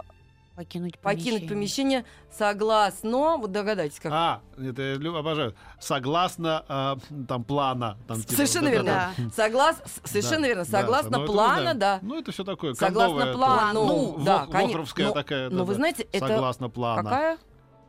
Покинуть 0.57 0.99
покинуть 0.99 1.47
помещение 1.49 2.07
согласно, 2.33 3.37
вот 3.37 3.53
догадайтесь, 3.53 4.01
как 4.01 4.11
А, 4.11 4.41
это 4.57 4.81
я 4.81 4.95
лю- 4.95 5.15
обожаю. 5.15 5.55
Согласно 5.79 6.65
а, 6.67 6.99
там 7.29 7.45
плана. 7.45 7.99
Там, 8.09 8.23
типа, 8.23 8.33
Совершенно 8.33 8.69
верно. 8.69 9.13
Да. 9.19 9.31
Соглас... 9.37 9.83
Совершенно 10.05 10.41
Да, 10.41 10.47
верно. 10.49 10.65
да, 10.65 10.71
Согласно 10.71 11.11
ну, 11.11 11.19
мы 11.19 11.27
плана, 11.27 11.75
да. 11.75 11.99
Ну, 12.01 12.19
это 12.19 12.33
все 12.33 12.43
такое. 12.43 12.73
Согласно 12.73 13.35
плану, 13.35 13.85
это, 13.85 13.93
ну, 13.93 14.25
да, 14.25 14.47
конечно. 14.47 14.69
Вохровская 14.69 15.07
Но- 15.09 15.13
такая. 15.13 15.51
Но 15.51 15.59
да, 15.59 15.65
вы 15.65 15.73
да. 15.75 15.77
знаете, 15.77 16.07
это 16.11 16.27
Согласно 16.27 16.71
плана. 16.71 17.03
какая? 17.03 17.39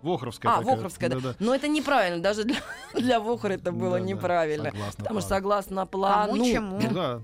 Вохровская 0.02 0.52
А, 0.52 0.58
такая. 0.60 0.76
Вохровская, 0.76 1.10
да. 1.10 1.16
Да-да. 1.18 1.36
Но 1.40 1.54
это 1.56 1.68
неправильно. 1.68 2.22
Даже 2.22 2.44
для, 2.44 2.58
для 2.94 3.20
Вохра 3.20 3.54
это 3.54 3.72
было 3.72 3.94
Да-да. 3.98 4.06
неправильно. 4.06 4.66
Согласно 4.72 5.04
Потому 5.04 5.20
что 5.22 5.30
согласно 5.30 5.86
плану... 5.86 6.32
Кому 6.34 6.46
чему? 6.46 6.80
Да. 6.94 7.22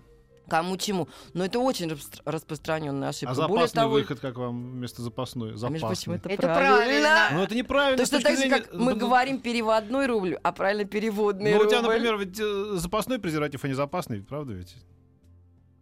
Кому 0.50 0.76
чему. 0.78 1.08
Но 1.34 1.46
это 1.46 1.60
очень 1.60 1.88
распро- 1.90 2.22
распространенная 2.26 3.10
ошибка. 3.10 3.32
А 3.34 3.48
Более 3.48 3.68
запасный 3.68 3.82
того, 3.82 3.94
выход, 3.94 4.20
как 4.20 4.38
вам 4.38 4.72
вместо 4.74 5.02
запасной? 5.02 5.52
а 5.52 5.70
между 5.70 5.88
прочим, 5.88 6.12
Запасный. 6.12 6.16
это, 6.16 6.30
Это 6.30 6.42
правильно. 6.42 6.76
правильно. 6.78 7.30
Ну, 7.32 7.44
это 7.44 7.56
неправильно. 7.56 8.06
С 8.06 8.10
точки 8.10 8.24
так 8.24 8.32
же, 8.34 8.38
зрения- 8.40 8.58
как 8.62 8.74
мы 8.74 8.94
ну, 8.94 9.00
говорим 9.00 9.40
переводной 9.40 10.06
рубль, 10.08 10.38
а 10.44 10.52
правильно 10.52 10.84
переводный 10.84 11.52
Ну, 11.52 11.58
у 11.58 11.60
рубль. 11.62 11.70
тебя, 11.72 11.82
например, 11.82 12.18
ведь 12.18 12.38
э, 12.40 12.72
запасной 12.76 13.20
презерватив, 13.20 13.64
а 13.64 13.68
не 13.70 13.74
запасный, 13.74 14.22
правда 14.22 14.54
ведь? 14.54 14.76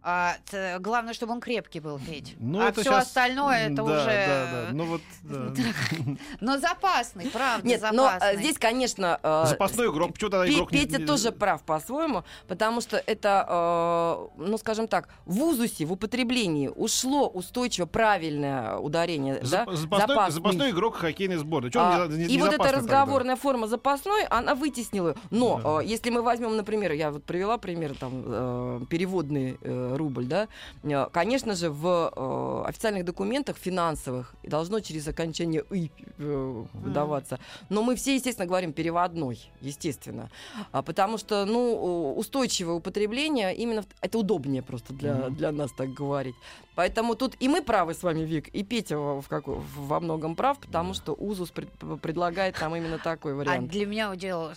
А, 0.04 0.34
т- 0.50 0.78
главное, 0.80 1.14
чтобы 1.14 1.32
он 1.32 1.40
крепкий 1.40 1.78
был, 1.80 1.98
Петь. 2.00 2.34
Ну, 2.40 2.60
а 2.60 2.72
все 2.72 2.82
щас- 2.82 3.06
остальное 3.06 3.66
это 3.68 3.76
да, 3.76 3.82
уже. 3.84 3.94
Да, 4.26 4.48
да, 4.52 4.68
ну 4.72 4.84
вот, 4.84 5.00
да. 5.22 5.52
Но 6.40 6.58
запасный, 6.58 7.26
правда, 7.30 7.66
Нет, 7.66 7.80
но 7.92 8.04
запасный. 8.04 8.32
э, 8.34 8.36
здесь, 8.38 8.58
конечно... 8.58 9.20
э, 9.22 9.44
Запасной 9.46 9.90
игрок, 9.90 10.12
почему 10.14 10.30
тогда 10.30 10.48
игрок 10.48 10.70
Петя 10.70 10.98
не- 10.98 11.06
тоже 11.06 11.30
прав 11.30 11.62
по-своему, 11.62 12.24
потому 12.48 12.80
что 12.80 12.96
это, 13.06 13.46
э, 14.36 14.42
ну, 14.44 14.58
скажем 14.58 14.88
так, 14.88 15.08
в 15.24 15.40
узусе, 15.40 15.84
в 15.84 15.92
употреблении 15.92 16.66
ушло 16.68 17.28
устойчиво 17.28 17.86
правильное 17.86 18.76
ударение, 18.78 19.36
Зап- 19.42 19.66
да? 19.66 19.76
запасной, 19.76 20.06
Запасный. 20.08 20.32
запасной 20.34 20.70
игрок 20.70 20.96
хоккейной 20.96 21.36
сборной. 21.36 21.70
А, 21.76 22.08
не- 22.08 22.16
не- 22.16 22.24
и 22.24 22.36
не 22.36 22.38
вот 22.38 22.48
эта 22.48 22.56
запасный 22.56 22.80
тогда? 22.80 23.00
разговорная 23.02 23.36
форма 23.36 23.68
запасной, 23.68 24.24
она 24.24 24.56
вытеснила. 24.56 25.14
Но 25.30 25.60
Да. 25.62 25.82
э, 25.82 25.86
если 25.86 26.10
мы 26.10 26.22
возьмем, 26.22 26.56
например, 26.56 26.90
я 26.92 27.12
вот 27.12 27.22
привела 27.24 27.56
пример 27.58 27.94
там 27.96 28.22
э, 28.26 28.80
переводный 28.90 29.58
э, 29.60 29.91
рубль, 29.96 30.26
да, 30.26 30.48
э, 30.82 31.06
конечно 31.12 31.54
же 31.54 31.70
в 31.70 31.86
э, 32.14 32.68
официальных 32.68 33.04
документах 33.04 33.56
финансовых 33.56 34.34
должно 34.42 34.80
через 34.80 35.08
окончание 35.08 35.64
и 35.70 35.90
э, 36.18 36.64
выдаваться. 36.72 37.38
Но 37.68 37.82
мы 37.82 37.94
все, 37.96 38.14
естественно, 38.14 38.46
говорим 38.46 38.72
переводной, 38.72 39.38
естественно, 39.60 40.30
А 40.72 40.82
потому 40.82 41.18
что, 41.18 41.44
ну, 41.44 42.14
устойчивое 42.16 42.74
употребление 42.74 43.54
именно 43.54 43.84
это 44.00 44.18
удобнее 44.18 44.62
просто 44.62 44.92
для 44.94 45.30
для 45.30 45.52
нас 45.52 45.72
так 45.72 45.92
говорить. 45.92 46.34
Поэтому 46.74 47.14
тут 47.14 47.34
и 47.40 47.48
мы 47.48 47.62
правы 47.62 47.92
с 47.94 48.02
вами, 48.02 48.20
Вик, 48.20 48.48
и 48.48 48.62
Петя 48.62 48.96
во, 48.98 49.20
в 49.20 49.28
в- 49.28 49.86
во 49.88 50.00
многом 50.00 50.34
прав, 50.36 50.58
потому 50.58 50.94
что 50.94 51.12
УЗУС 51.12 51.50
пред- 51.50 52.00
предлагает 52.00 52.60
нам 52.60 52.74
именно 52.76 52.98
такой 52.98 53.32
А 53.32 53.36
вариант. 53.36 53.70
для 53.70 53.86
меня 53.86 54.10
удел 54.10 54.50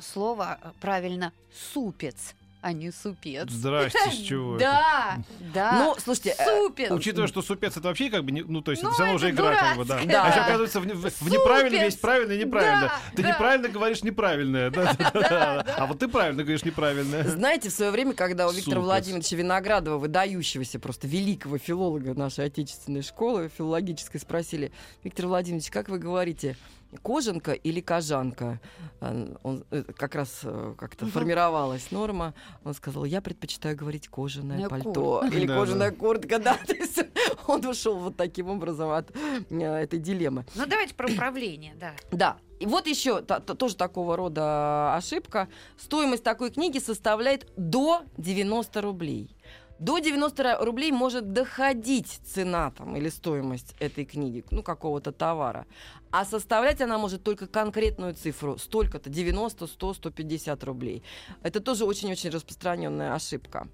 слово 0.00 0.58
правильно 0.80 1.32
супец, 1.72 2.34
а 2.62 2.72
не 2.72 2.90
супец. 2.92 3.50
Здрасте, 3.50 3.98
с 4.10 4.14
чего? 4.26 4.56
Да, 4.56 5.18
да. 5.52 5.72
Ну, 5.78 5.96
слушайте, 6.02 6.34
э, 6.38 6.44
супец. 6.46 6.90
Учитывая, 6.90 7.26
что 7.28 7.42
супец 7.42 7.76
это 7.76 7.88
вообще 7.88 8.08
как 8.08 8.24
бы, 8.24 8.30
не- 8.32 8.42
ну 8.42 8.62
то 8.62 8.70
есть 8.70 8.82
Ну, 8.82 8.88
это 8.88 8.94
все 8.94 9.02
равно 9.02 9.16
уже 9.16 9.30
игра, 9.30 9.54
как 9.54 9.76
бы, 9.76 9.84
да. 9.84 9.98
А 9.98 10.00
еще 10.30 10.40
оказывается 10.40 10.80
в, 10.80 10.84
в- 10.84 11.20
в 11.22 11.28
неправильном 11.30 11.72
Супец. 11.72 11.84
есть 11.84 12.00
правильно 12.00 12.32
и 12.32 12.38
неправильно. 12.38 12.80
Да, 12.82 13.00
Ты 13.16 13.22
да. 13.22 13.28
неправильно 13.30 13.68
говоришь 13.68 14.02
неправильное, 14.02 14.70
да. 14.70 15.64
А 15.76 15.86
вот 15.86 15.98
ты 15.98 16.08
правильно 16.08 16.42
говоришь 16.42 16.64
неправильное. 16.64 17.24
Знаете, 17.24 17.68
в 17.68 17.72
свое 17.72 17.90
время, 17.90 18.14
когда 18.14 18.46
у 18.48 18.52
Виктора. 18.52 18.80
Владимировича 18.80 19.36
Виноградова, 19.36 19.98
выдающегося 19.98 20.78
просто 20.78 21.06
великого 21.08 21.58
филолога 21.58 22.14
нашей 22.14 22.46
отечественной 22.46 23.02
школы 23.02 23.50
филологической, 23.56 24.20
спросили, 24.20 24.72
Виктор 25.02 25.26
Владимирович, 25.26 25.70
как 25.70 25.88
вы 25.88 25.98
говорите, 25.98 26.56
кожанка 27.02 27.52
или 27.52 27.80
кожанка. 27.80 28.60
А, 29.00 29.36
Он, 29.42 29.64
э, 29.70 29.82
как 29.96 30.14
раз 30.14 30.40
э, 30.44 30.74
как-то 30.78 31.06
формировалась 31.06 31.90
норма. 31.90 32.34
Он 32.64 32.74
сказал, 32.74 33.04
я 33.04 33.20
предпочитаю 33.20 33.76
говорить 33.76 34.08
кожаное 34.08 34.58
Ну, 34.58 34.68
пальто 34.68 35.24
или 35.32 35.46
Да, 35.46 35.56
кожаная 35.56 35.90
куртка. 35.90 36.38
Да, 36.42 36.56
то 36.66 36.74
есть 36.74 36.98
он 37.46 37.64
ушел 37.66 37.96
вот 37.98 38.16
таким 38.16 38.48
образом 38.50 38.90
от 38.90 39.10
э, 39.50 39.58
этой 39.62 39.98
дилеммы. 39.98 40.44
Ну, 40.54 40.66
давайте 40.66 40.94
про 40.94 41.08
управление, 41.10 41.74
да. 41.78 41.92
Да. 42.10 42.36
И 42.60 42.66
вот 42.66 42.86
еще 42.86 43.22
та- 43.22 43.40
та- 43.40 43.54
тоже 43.54 43.74
такого 43.76 44.16
рода 44.16 44.94
ошибка. 44.94 45.48
Стоимость 45.76 46.22
такой 46.22 46.50
книги 46.50 46.78
составляет 46.78 47.50
до 47.56 48.02
90 48.18 48.80
рублей. 48.80 49.34
До 49.82 49.98
90 49.98 50.42
ра- 50.44 50.64
рублей 50.64 50.92
может 50.92 51.32
доходить 51.32 52.20
цена 52.24 52.70
там, 52.70 52.96
или 52.96 53.08
стоимость 53.08 53.74
этой 53.80 54.04
книги, 54.04 54.44
ну, 54.52 54.62
какого-то 54.62 55.10
товара. 55.10 55.66
А 56.12 56.24
составлять 56.24 56.80
она 56.80 56.98
может 56.98 57.24
только 57.24 57.48
конкретную 57.48 58.14
цифру. 58.14 58.58
Столько-то, 58.58 59.10
90, 59.10 59.66
100, 59.66 59.94
150 59.94 60.62
рублей. 60.64 61.02
Это 61.42 61.58
тоже 61.60 61.84
очень-очень 61.84 62.30
распространенная 62.30 63.14
ошибка. 63.14 63.66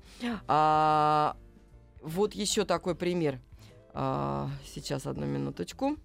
А, 0.46 1.36
вот 2.00 2.32
еще 2.32 2.64
такой 2.64 2.94
пример. 2.94 3.38
А, 3.92 4.48
сейчас, 4.64 5.04
одну 5.06 5.26
минуточку 5.26 5.98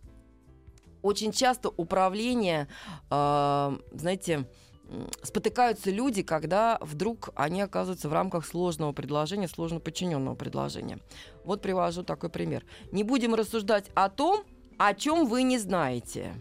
очень 1.01 1.31
часто 1.31 1.69
управление, 1.69 2.67
э, 3.09 3.77
знаете, 3.91 4.47
спотыкаются 5.21 5.89
люди, 5.91 6.23
когда 6.23 6.77
вдруг 6.81 7.29
они 7.35 7.61
оказываются 7.61 8.09
в 8.09 8.13
рамках 8.13 8.45
сложного 8.45 8.91
предложения, 8.91 9.47
сложно 9.47 9.79
подчиненного 9.79 10.35
предложения. 10.35 10.99
Вот 11.43 11.61
привожу 11.61 12.03
такой 12.03 12.29
пример. 12.29 12.65
Не 12.91 13.03
будем 13.03 13.35
рассуждать 13.35 13.85
о 13.95 14.09
том, 14.09 14.43
о 14.77 14.93
чем 14.93 15.27
вы 15.27 15.43
не 15.43 15.57
знаете. 15.57 16.33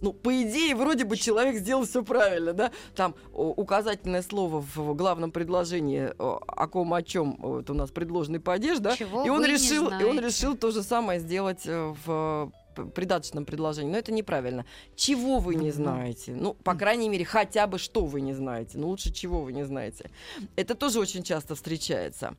Ну, 0.00 0.14
по 0.14 0.42
идее, 0.42 0.74
вроде 0.74 1.04
бы 1.04 1.16
человек 1.16 1.56
сделал 1.56 1.84
все 1.84 2.02
правильно, 2.02 2.54
да? 2.54 2.70
Там 2.96 3.14
указательное 3.32 4.22
слово 4.22 4.64
в 4.74 4.94
главном 4.94 5.30
предложении, 5.30 6.10
о, 6.18 6.66
ком, 6.68 6.94
о 6.94 7.02
чем 7.02 7.36
вот 7.38 7.68
у 7.68 7.74
нас 7.74 7.90
предложенный 7.90 8.40
падеж, 8.40 8.78
да? 8.78 8.96
Чего 8.96 9.26
и 9.26 9.28
он 9.28 9.44
решил, 9.44 9.90
и 9.90 10.04
он 10.04 10.18
решил 10.18 10.56
то 10.56 10.70
же 10.70 10.82
самое 10.82 11.20
сделать 11.20 11.66
э, 11.66 11.94
в 12.04 12.50
придаточном 12.74 13.44
предложении. 13.44 13.90
Но 13.90 13.98
это 13.98 14.12
неправильно. 14.12 14.64
Чего 14.96 15.38
вы 15.38 15.54
не 15.54 15.70
знаете? 15.70 16.32
Ну, 16.34 16.54
по 16.54 16.74
крайней 16.74 17.08
мере, 17.08 17.24
хотя 17.24 17.66
бы 17.66 17.78
что 17.78 18.04
вы 18.04 18.20
не 18.20 18.32
знаете. 18.32 18.78
Ну, 18.78 18.88
лучше 18.88 19.12
чего 19.12 19.42
вы 19.42 19.52
не 19.52 19.64
знаете. 19.64 20.10
Это 20.56 20.74
тоже 20.74 21.00
очень 21.00 21.22
часто 21.22 21.54
встречается. 21.54 22.36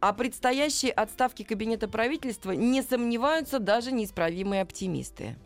А 0.00 0.12
предстоящие 0.12 0.92
отставки 0.92 1.42
кабинета 1.42 1.88
правительства 1.88 2.52
не 2.52 2.82
сомневаются 2.82 3.58
даже 3.58 3.92
неисправимые 3.92 4.62
оптимисты. 4.62 5.36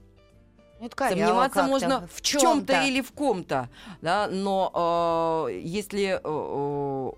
Ну, 0.81 0.89
Сомневаться 0.97 1.65
можно 1.65 2.09
в 2.09 2.17
в 2.17 2.23
чем-то. 2.23 2.47
чем-то 2.47 2.83
или 2.87 3.03
в 3.03 3.13
ком-то, 3.13 3.69
да, 4.01 4.29
но 4.29 5.47
э, 5.51 5.61
если 5.63 6.15
э, 6.15 6.21
э, 6.25 7.13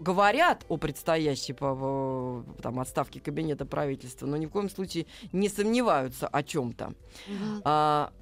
говорят 0.00 0.64
о 0.68 0.78
предстоящей 0.78 1.52
по- 1.52 2.44
там, 2.62 2.80
отставке 2.80 3.20
кабинета 3.20 3.66
правительства, 3.66 4.26
но 4.26 4.36
ни 4.36 4.46
в 4.46 4.50
коем 4.50 4.68
случае 4.68 5.06
не 5.32 5.48
сомневаются 5.48 6.26
о 6.26 6.42
чем-то. 6.42 6.94
Мгм. 7.28 7.62
А, 7.64 8.12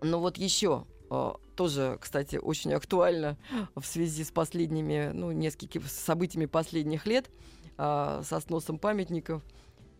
но 0.00 0.18
вот 0.18 0.38
еще 0.38 0.86
а, 1.10 1.36
тоже, 1.54 1.98
кстати, 2.00 2.36
очень 2.36 2.72
актуально 2.72 3.36
в 3.76 3.84
связи 3.84 4.24
с 4.24 4.30
последними, 4.30 5.10
ну, 5.12 5.30
несколькими 5.32 5.84
событиями 5.84 6.46
последних 6.46 7.06
лет, 7.06 7.30
а, 7.76 8.22
со 8.24 8.40
сносом 8.40 8.78
памятников. 8.78 9.42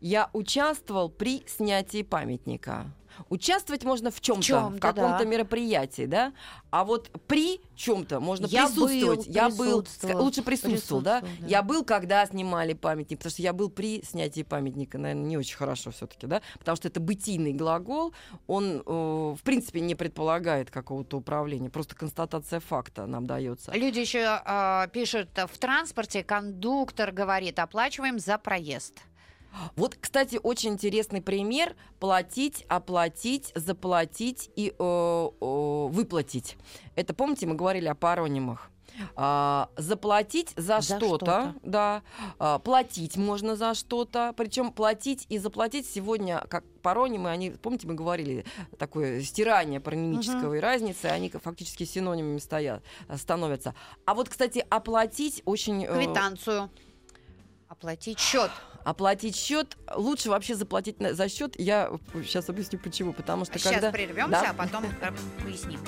Я 0.00 0.30
участвовал 0.32 1.10
при 1.10 1.44
снятии 1.46 2.02
памятника. 2.02 2.86
Участвовать 3.28 3.85
можно 3.85 4.11
в 4.11 4.20
чем-то, 4.20 4.40
в, 4.40 4.44
чём-то, 4.44 4.80
каком-то 4.80 5.18
да. 5.18 5.24
мероприятии, 5.24 6.06
да? 6.06 6.33
А 6.70 6.85
вот 6.85 7.11
при 7.26 7.61
чем-то 7.74 8.20
можно 8.20 8.46
Я 8.46 8.66
присутствовать. 8.66 9.26
был, 9.26 9.35
я 9.35 9.48
был, 9.50 9.85
лучше 10.14 10.42
присутствовал, 10.42 11.02
да? 11.02 11.20
Да. 11.20 11.46
Я 11.46 11.62
был, 11.62 11.85
когда 11.85 12.24
снимали 12.26 12.74
памятник, 12.74 13.18
потому 13.18 13.30
что 13.30 13.42
я 13.42 13.52
был 13.52 13.70
при 13.70 14.02
снятии 14.02 14.42
памятника, 14.42 14.98
наверное, 14.98 15.24
не 15.24 15.37
очень 15.37 15.56
хорошо 15.56 15.90
все-таки, 15.90 16.26
да? 16.26 16.42
Потому 16.59 16.76
что 16.76 16.88
это 16.88 17.00
бытийный 17.00 17.52
глагол, 17.52 18.12
он, 18.46 18.83
э, 18.85 18.90
в 18.90 19.40
принципе, 19.42 19.80
не 19.80 19.94
предполагает 19.94 20.70
какого-то 20.70 21.16
управления, 21.16 21.70
просто 21.70 21.94
констатация 21.94 22.61
факта 22.61 23.06
нам 23.06 23.26
дается. 23.26 23.72
Люди 23.72 23.98
еще 23.98 24.24
а, 24.26 24.87
пишут 24.88 25.30
в 25.37 25.59
транспорте, 25.59 26.22
кондуктор 26.22 27.12
говорит, 27.12 27.59
оплачиваем 27.59 28.18
за 28.18 28.38
проезд. 28.38 29.00
Вот, 29.76 29.96
кстати, 30.00 30.38
очень 30.42 30.70
интересный 30.70 31.22
пример: 31.22 31.74
платить, 31.98 32.64
оплатить, 32.68 33.52
заплатить 33.54 34.50
и 34.56 34.68
э, 34.68 34.72
э, 34.78 35.88
выплатить. 35.90 36.56
Это 36.96 37.14
помните, 37.14 37.46
мы 37.46 37.54
говорили 37.54 37.86
о 37.86 37.94
паронимах. 37.94 38.70
А, 39.16 39.70
заплатить 39.76 40.52
за, 40.56 40.80
За 40.80 40.96
что-то, 40.96 41.16
что-то. 41.16 41.54
да, 41.62 42.02
А, 42.38 42.58
платить 42.58 43.16
можно 43.16 43.56
за 43.56 43.74
что-то, 43.74 44.34
причем 44.36 44.72
платить 44.72 45.26
и 45.28 45.38
заплатить 45.38 45.86
сегодня 45.86 46.44
как 46.48 46.64
паронимы, 46.82 47.30
они, 47.30 47.50
помните, 47.50 47.86
мы 47.86 47.94
говорили 47.94 48.44
такое 48.78 49.22
стирание 49.22 49.80
паронимической 49.80 50.60
разницы, 50.60 51.06
они 51.06 51.30
фактически 51.30 51.84
синонимами 51.84 52.38
стоят, 52.38 52.82
э, 53.08 53.16
становятся. 53.16 53.74
А 54.06 54.14
вот, 54.14 54.28
кстати, 54.28 54.64
оплатить 54.68 55.42
очень 55.44 55.84
э, 55.84 55.94
Квитанцию. 55.94 56.70
Оплатить 57.68 58.18
счет. 58.18 58.50
Оплатить 58.84 59.36
счет 59.36 59.76
лучше 59.94 60.30
вообще 60.30 60.54
заплатить 60.54 60.96
за 60.98 61.28
счет. 61.28 61.58
Я 61.58 61.90
сейчас 62.24 62.48
объясню 62.48 62.78
почему. 62.78 63.12
Потому 63.12 63.44
что 63.44 63.58
Сейчас 63.58 63.74
когда 63.74 63.90
прервемся, 63.90 64.30
Да. 64.30 64.50
а 64.50 64.54
потом 64.54 64.84
поясним. 65.42 65.80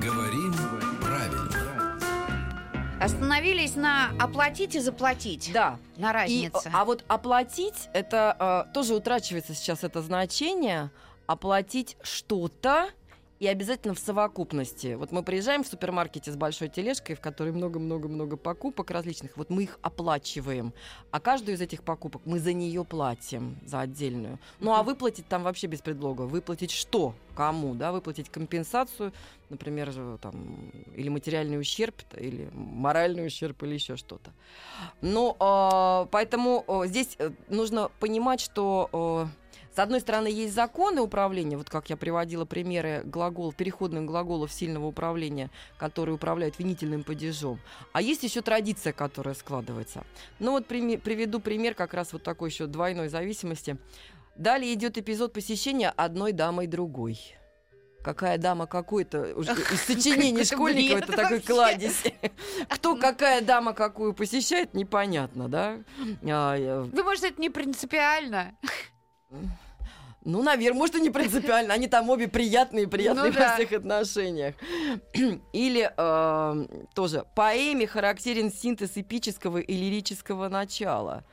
Говорим 0.00 0.54
правильно. 1.00 1.98
Остановились 3.00 3.76
на 3.76 4.10
оплатить 4.18 4.74
и 4.74 4.80
заплатить. 4.80 5.50
да. 5.52 5.78
На 5.96 6.10
И, 6.10 6.14
разнице. 6.14 6.70
а 6.72 6.84
вот 6.84 7.04
оплатить 7.08 7.88
это 7.94 8.66
э, 8.68 8.72
тоже 8.74 8.94
утрачивается 8.94 9.54
сейчас 9.54 9.84
это 9.84 10.02
значение. 10.02 10.90
Оплатить 11.26 11.96
что-то 12.02 12.90
и 13.40 13.46
обязательно 13.46 13.94
в 13.94 13.98
совокупности. 13.98 14.94
Вот 14.94 15.12
мы 15.12 15.22
приезжаем 15.22 15.64
в 15.64 15.66
супермаркете 15.66 16.30
с 16.30 16.36
большой 16.36 16.68
тележкой, 16.68 17.16
в 17.16 17.20
которой 17.20 17.52
много-много-много 17.52 18.36
покупок 18.36 18.90
различных. 18.90 19.36
Вот 19.38 19.48
мы 19.48 19.62
их 19.62 19.78
оплачиваем. 19.80 20.74
А 21.10 21.20
каждую 21.20 21.56
из 21.56 21.60
этих 21.62 21.82
покупок 21.82 22.20
мы 22.26 22.38
за 22.38 22.52
нее 22.52 22.84
платим, 22.84 23.58
за 23.64 23.80
отдельную. 23.80 24.38
Ну 24.60 24.74
а 24.74 24.82
выплатить 24.82 25.26
там 25.26 25.42
вообще 25.42 25.68
без 25.68 25.80
предлога. 25.80 26.22
Выплатить 26.22 26.70
что? 26.70 27.14
Кому? 27.34 27.74
Да? 27.74 27.92
Выплатить 27.92 28.28
компенсацию, 28.28 29.10
например, 29.48 29.90
же, 29.90 30.18
там, 30.20 30.70
или 30.94 31.08
материальный 31.08 31.58
ущерб, 31.58 31.94
или 32.18 32.50
моральный 32.52 33.26
ущерб, 33.26 33.62
или 33.62 33.72
еще 33.72 33.96
что-то. 33.96 34.32
Ну, 35.00 35.34
а, 35.40 36.06
поэтому 36.10 36.64
здесь 36.84 37.16
э, 37.18 37.30
нужно 37.48 37.90
понимать, 38.00 38.40
что 38.40 39.30
одной 39.82 40.00
стороны 40.00 40.28
есть 40.28 40.54
законы 40.54 41.00
управления, 41.00 41.56
вот 41.56 41.68
как 41.70 41.90
я 41.90 41.96
приводила 41.96 42.44
примеры 42.44 43.02
глаголов, 43.04 43.54
переходных 43.56 44.04
глаголов 44.04 44.52
сильного 44.52 44.86
управления, 44.86 45.50
которые 45.78 46.14
управляют 46.14 46.58
винительным 46.58 47.04
падежом, 47.04 47.58
а 47.92 48.02
есть 48.02 48.22
еще 48.22 48.40
традиция, 48.42 48.92
которая 48.92 49.34
складывается. 49.34 50.04
Ну 50.38 50.52
вот 50.52 50.66
приведу 50.66 51.40
пример 51.40 51.74
как 51.74 51.94
раз 51.94 52.12
вот 52.12 52.22
такой 52.22 52.50
еще 52.50 52.66
двойной 52.66 53.08
зависимости. 53.08 53.76
Далее 54.36 54.72
идет 54.74 54.96
эпизод 54.96 55.32
посещения 55.32 55.90
одной 55.90 56.32
дамой 56.32 56.66
другой. 56.66 57.18
Какая 58.02 58.38
дама 58.38 58.66
какой-то 58.66 59.24
из 59.32 59.82
сочинений 59.82 60.44
школьников 60.44 61.02
это 61.02 61.12
такой 61.12 61.40
кладезь. 61.40 62.02
Кто 62.70 62.96
какая 62.96 63.42
дама 63.42 63.74
какую 63.74 64.14
посещает, 64.14 64.72
непонятно, 64.72 65.48
да? 65.48 65.80
А, 66.22 66.54
я- 66.54 66.88
Да, 66.90 67.04
может, 67.04 67.24
это 67.24 67.40
не 67.40 67.50
принципиально. 67.50 68.56
Ну, 70.24 70.42
наверное, 70.42 70.78
может, 70.78 70.96
и 70.96 71.00
не 71.00 71.10
принципиально. 71.10 71.72
Они 71.72 71.88
там 71.88 72.10
обе 72.10 72.28
приятные, 72.28 72.86
приятные 72.86 73.30
Ну 73.30 73.38
да. 73.38 73.48
во 73.50 73.54
всех 73.54 73.72
отношениях. 73.72 74.54
Или 75.52 75.90
э, 75.96 76.66
тоже 76.94 77.24
поэме 77.34 77.86
характерен 77.86 78.52
синтез 78.52 78.92
эпического 78.96 79.58
и 79.58 79.74
лирического 79.74 80.48
начала. 80.48 81.24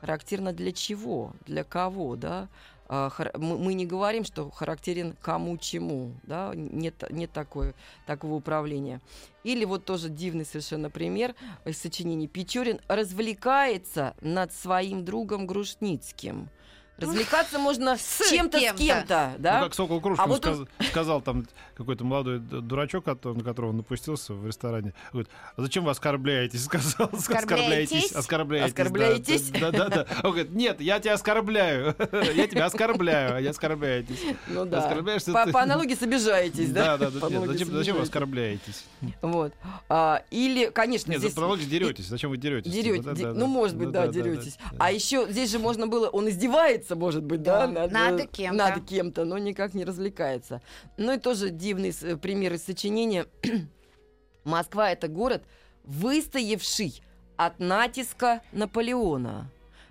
Характерно 0.00 0.52
для 0.52 0.72
чего? 0.72 1.32
Для 1.46 1.64
кого, 1.64 2.16
да? 2.16 2.48
А, 2.86 3.10
мы 3.38 3.72
не 3.72 3.86
говорим, 3.86 4.24
что 4.24 4.50
характерен 4.50 5.16
кому 5.22 5.56
чему, 5.56 6.12
да? 6.24 6.52
Нет, 6.54 7.02
нет 7.10 7.32
такой, 7.32 7.74
такого 8.06 8.34
управления. 8.34 9.00
Или 9.42 9.64
вот 9.64 9.86
тоже 9.86 10.10
дивный 10.10 10.44
совершенно 10.44 10.90
пример 10.90 11.34
из 11.64 11.80
сочинений 11.80 12.28
Печорин 12.28 12.80
развлекается 12.88 14.14
над 14.20 14.52
своим 14.52 15.04
другом 15.04 15.46
Грушницким. 15.46 16.50
Развлекаться 16.96 17.58
можно 17.58 17.96
с 17.96 18.30
чем-то, 18.30 18.58
с 18.58 18.60
кем-то. 18.60 18.82
кем-то, 18.82 19.30
Ну, 19.36 19.42
да? 19.42 19.60
как 19.64 19.74
Сокол 19.74 20.00
Кружкин 20.00 20.24
А 20.24 20.26
вот 20.28 20.38
сказ- 20.38 20.58
сказал 20.90 21.20
там 21.22 21.46
какой-то 21.76 22.04
молодой 22.04 22.38
дурачок, 22.38 23.06
на 23.06 23.14
которого 23.42 23.70
он 23.70 23.78
напустился 23.78 24.32
в 24.32 24.46
ресторане. 24.46 24.94
Говорит, 25.12 25.28
а 25.56 25.62
зачем 25.62 25.84
вы 25.84 25.90
оскорбляетесь? 25.90 26.64
Сказал, 26.64 27.08
Оскорбляетесь? 27.12 28.12
Оскорбляетесь. 28.12 28.70
Оскорбляетесь? 28.70 29.50
Да, 29.50 29.70
да, 29.72 29.88
да. 29.88 30.06
Он 30.22 30.30
говорит, 30.30 30.52
нет, 30.52 30.80
я 30.80 31.00
тебя 31.00 31.14
оскорбляю. 31.14 31.96
Я 32.34 32.46
тебя 32.46 32.66
оскорбляю, 32.66 33.36
а 33.36 33.40
не 33.40 33.48
оскорбляетесь. 33.48 34.20
Ну 34.48 34.64
да. 34.64 34.84
Оскорбляешься 34.86 35.32
По, 35.32 35.44
ты. 35.46 35.52
по 35.52 35.62
аналогии 35.62 35.94
с 35.94 36.02
обижаетесь, 36.02 36.70
да? 36.70 36.96
Да, 36.96 37.10
да, 37.10 37.20
да. 37.20 37.28
Нет, 37.28 37.46
Зачем 37.48 37.68
зачем 37.72 37.96
вы 37.96 38.02
оскорбляетесь? 38.02 38.84
Вот. 39.22 39.52
А, 39.88 40.22
или, 40.30 40.70
конечно, 40.70 41.10
Нет, 41.10 41.20
здесь... 41.20 41.34
за 41.34 41.40
аналогии 41.40 41.64
деретесь. 41.64 42.06
Зачем 42.06 42.30
вы 42.30 42.36
деретесь? 42.36 42.72
Дерете- 42.72 42.98
Типа, 42.98 43.14
да, 43.14 43.22
да, 43.22 43.32
ну, 43.32 43.40
да. 43.40 43.46
может 43.46 43.76
быть, 43.76 43.90
да, 43.90 44.06
да, 44.06 44.12
деретесь. 44.12 44.56
да. 44.70 44.76
А 44.78 44.92
еще 44.92 45.26
здесь 45.30 45.50
же 45.50 45.58
можно 45.58 45.86
было, 45.86 46.08
он 46.08 46.28
издевается, 46.28 46.83
может 46.90 47.24
быть, 47.24 47.42
да, 47.42 47.66
Да. 47.66 47.88
Над 47.88 48.30
кем-то. 48.30 48.56
над 48.70 48.84
кем-то, 48.86 49.24
но 49.24 49.38
никак 49.38 49.74
не 49.74 49.84
развлекается. 49.84 50.60
Ну 50.96 51.12
и 51.12 51.18
тоже 51.18 51.50
дивный 51.50 51.92
с- 51.92 52.16
пример 52.18 52.52
из 52.54 52.64
сочинения. 52.64 53.26
Москва 54.44 54.90
это 54.90 55.08
город, 55.08 55.42
выстоявший 55.84 57.02
от 57.36 57.58
натиска 57.58 58.42
Наполеона. 58.52 59.50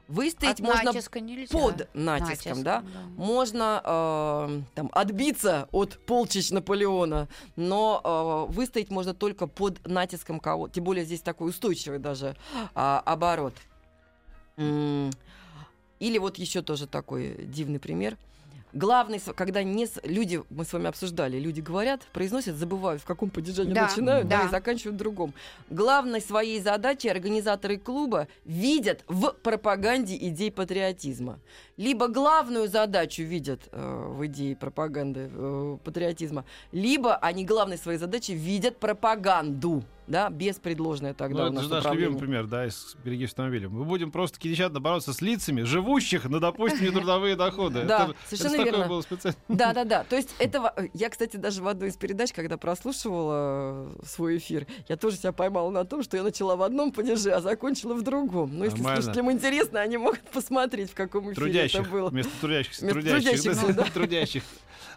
Выстоять 0.10 0.60
От 0.60 0.68
можно 0.68 0.84
натиска 0.92 1.20
нельзя. 1.22 1.58
под 1.58 1.88
натиском, 1.96 2.62
да? 2.62 2.84
Можно 3.16 3.82
э, 3.84 4.62
там, 4.76 4.90
отбиться 4.92 5.70
от 5.72 5.98
полчищ 6.06 6.52
Наполеона, 6.52 7.30
но 7.56 8.48
э, 8.50 8.54
выстоять 8.54 8.92
можно 8.92 9.14
только 9.14 9.48
под 9.48 9.86
натиском 9.88 10.40
кого 10.42 10.68
Тем 10.68 10.84
более 10.84 11.06
здесь 11.06 11.22
такой 11.22 11.50
устойчивый 11.50 12.00
даже 12.00 12.36
а, 12.76 13.02
оборот. 13.06 13.54
М, 14.58 15.10
Или 16.04 16.18
вот 16.18 16.38
еще 16.38 16.62
тоже 16.62 16.86
такой 16.86 17.46
дивный 17.46 17.80
пример. 17.80 18.18
Главный, 18.74 19.22
когда 19.36 19.64
не 19.64 19.88
люди, 20.04 20.42
мы 20.50 20.66
с 20.66 20.74
вами 20.74 20.88
обсуждали, 20.88 21.40
люди 21.40 21.62
говорят, 21.62 22.02
произносят, 22.12 22.56
забывают, 22.58 23.02
в 23.02 23.06
каком 23.06 23.30
падеже 23.30 23.62
они 23.62 23.74
Да, 23.74 23.84
начинают, 23.84 24.28
да, 24.28 24.42
да. 24.42 24.48
и 24.48 24.50
заканчивают 24.50 24.96
в 24.96 24.98
другом. 24.98 25.34
Главной 25.70 26.20
своей 26.20 26.60
задачей 26.60 27.08
организаторы 27.08 27.78
клуба 27.78 28.28
видят 28.44 29.06
в 29.08 29.32
пропаганде 29.44 30.18
идей 30.18 30.52
патриотизма. 30.52 31.40
Либо 31.78 32.08
главную 32.10 32.68
задачу 32.68 33.24
видят 33.24 33.62
э, 33.72 34.08
в 34.10 34.26
идее 34.26 34.58
пропаганды 34.58 35.30
э, 35.32 35.78
патриотизма, 35.86 36.44
либо 36.74 37.16
они 37.16 37.46
главной 37.46 37.78
своей 37.78 38.00
задачей 38.00 38.34
видят 38.34 38.78
пропаганду, 38.78 39.84
да, 40.08 40.30
без 40.30 40.58
предложенной 40.58 41.14
тогда 41.14 41.50
Ну, 41.50 41.54
это 41.54 41.62
же 41.64 41.70
наш 41.70 41.86
любимый 41.86 42.20
пример, 42.20 42.46
да, 42.48 42.66
из 42.66 42.96
«Береги 43.04 43.26
автомобиля». 43.26 43.70
Мы 43.70 43.84
будем 43.86 44.12
просто 44.12 44.40
кинещадно 44.40 44.80
бороться 44.80 45.14
с 45.14 45.22
лицами, 45.22 45.62
живущих 45.64 46.26
на, 46.26 46.40
допустим, 46.40 46.86
нетрудовые 46.86 47.36
доходы. 47.36 47.84
Да, 47.84 48.06
Это- 48.06 48.16
совершенно 48.28 48.62
это 48.62 48.64
верно. 48.72 48.88
было 48.88 49.02
специально. 49.02 49.38
Да, 49.48 49.74
да, 49.74 49.84
да. 49.86 50.04
То 50.10 50.16
есть 50.16 50.36
этого... 50.40 50.74
Я, 50.94 51.10
кстати, 51.10 51.38
даже 51.38 51.62
в 51.62 51.68
одной 51.68 51.90
из 51.90 51.96
передач, 51.98 52.34
когда 52.34 52.58
прослушивала 52.58 53.94
э, 54.02 54.06
свой 54.06 54.38
эфир, 54.38 54.68
я 54.88 54.98
тоже 54.98 55.18
себя 55.18 55.32
поймала 55.32 55.70
на 55.72 55.86
том, 55.86 56.04
что 56.04 56.18
я 56.18 56.24
начала 56.24 56.56
в 56.56 56.62
одном 56.62 56.92
падеже, 56.92 57.32
а 57.32 57.42
закончила 57.42 57.94
в 57.94 58.02
другом. 58.02 58.58
Ну, 58.58 58.66
если 58.66 58.78
Нормально. 58.78 59.02
слушателям 59.02 59.32
интересно, 59.32 59.80
они 59.82 59.98
могут 59.98 60.22
посмотреть, 60.32 60.92
в 60.92 60.96
каком 60.96 61.24
эфире 61.26 61.36
Трудящих, 61.36 61.82
это 61.82 61.90
было. 61.90 62.10
вместо 62.10 62.32
трудящихся, 62.42 62.82
Вместо 62.86 63.00
трудящих, 63.02 63.32
трудящихся, 63.42 63.68
да, 63.68 63.74
да. 63.84 63.92
трудящих. 63.92 64.44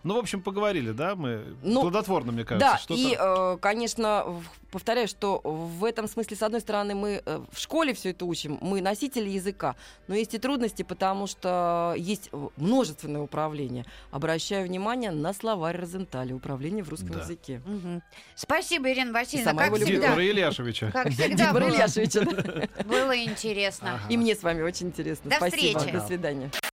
Ну, 0.07 0.14
в 0.14 0.19
общем, 0.19 0.40
поговорили, 0.40 0.92
да, 0.92 1.16
мы 1.16 1.57
Ну, 1.62 1.81
плодотворно, 1.83 2.31
мне 2.31 2.45
кажется. 2.45 2.71
Да, 2.73 2.79
что-то- 2.79 3.01
и, 3.01 3.16
э, 3.19 3.59
конечно, 3.61 4.40
повторяю, 4.71 5.09
что 5.09 5.40
в 5.42 5.85
этом 5.85 6.07
смысле, 6.07 6.37
с 6.37 6.42
одной 6.42 6.61
стороны, 6.61 6.95
мы 6.95 7.21
э, 7.27 7.40
в 7.51 7.59
школе 7.59 7.92
все 7.92 8.11
это 8.11 8.25
учим, 8.25 8.57
мы 8.61 8.81
носители 8.81 9.29
языка, 9.29 9.75
но 10.07 10.14
есть 10.14 10.33
и 10.35 10.38
трудности, 10.38 10.85
потому 10.85 11.27
что 11.27 11.92
есть 11.99 12.29
э, 12.33 12.49
множественное 12.57 13.21
управление. 13.21 13.85
Обращаю 14.12 14.64
внимание 14.69 15.11
на 15.11 15.33
словарь 15.33 15.77
Розенталя, 15.77 16.37
управление 16.37 16.85
в 16.85 16.88
русском 16.88 17.11
Да. 17.11 17.21
языке. 17.23 17.61
Мгм. 17.66 18.01
Спасибо, 18.37 18.88
Ирина 18.92 19.12
Васильевна. 19.12 19.51
сама 19.51 19.62
Как 19.64 19.75
его 19.75 19.85
всегда, 19.85 20.07
Димара 20.07 20.25
Ильяшевича. 20.25 20.90
как 20.92 21.09
всегда 21.11 21.53
было, 21.53 21.69
Ильяшевича, 21.69 22.69
было 22.85 23.16
интересно. 23.25 23.95
Ага. 23.97 24.05
И 24.12 24.16
мне 24.16 24.37
с 24.37 24.42
вами 24.45 24.62
очень 24.62 24.87
интересно. 24.87 25.31
До 25.31 25.37
Спасибо. 25.37 25.79
встречи. 25.81 25.92
До 25.99 26.07
свидания. 26.07 26.51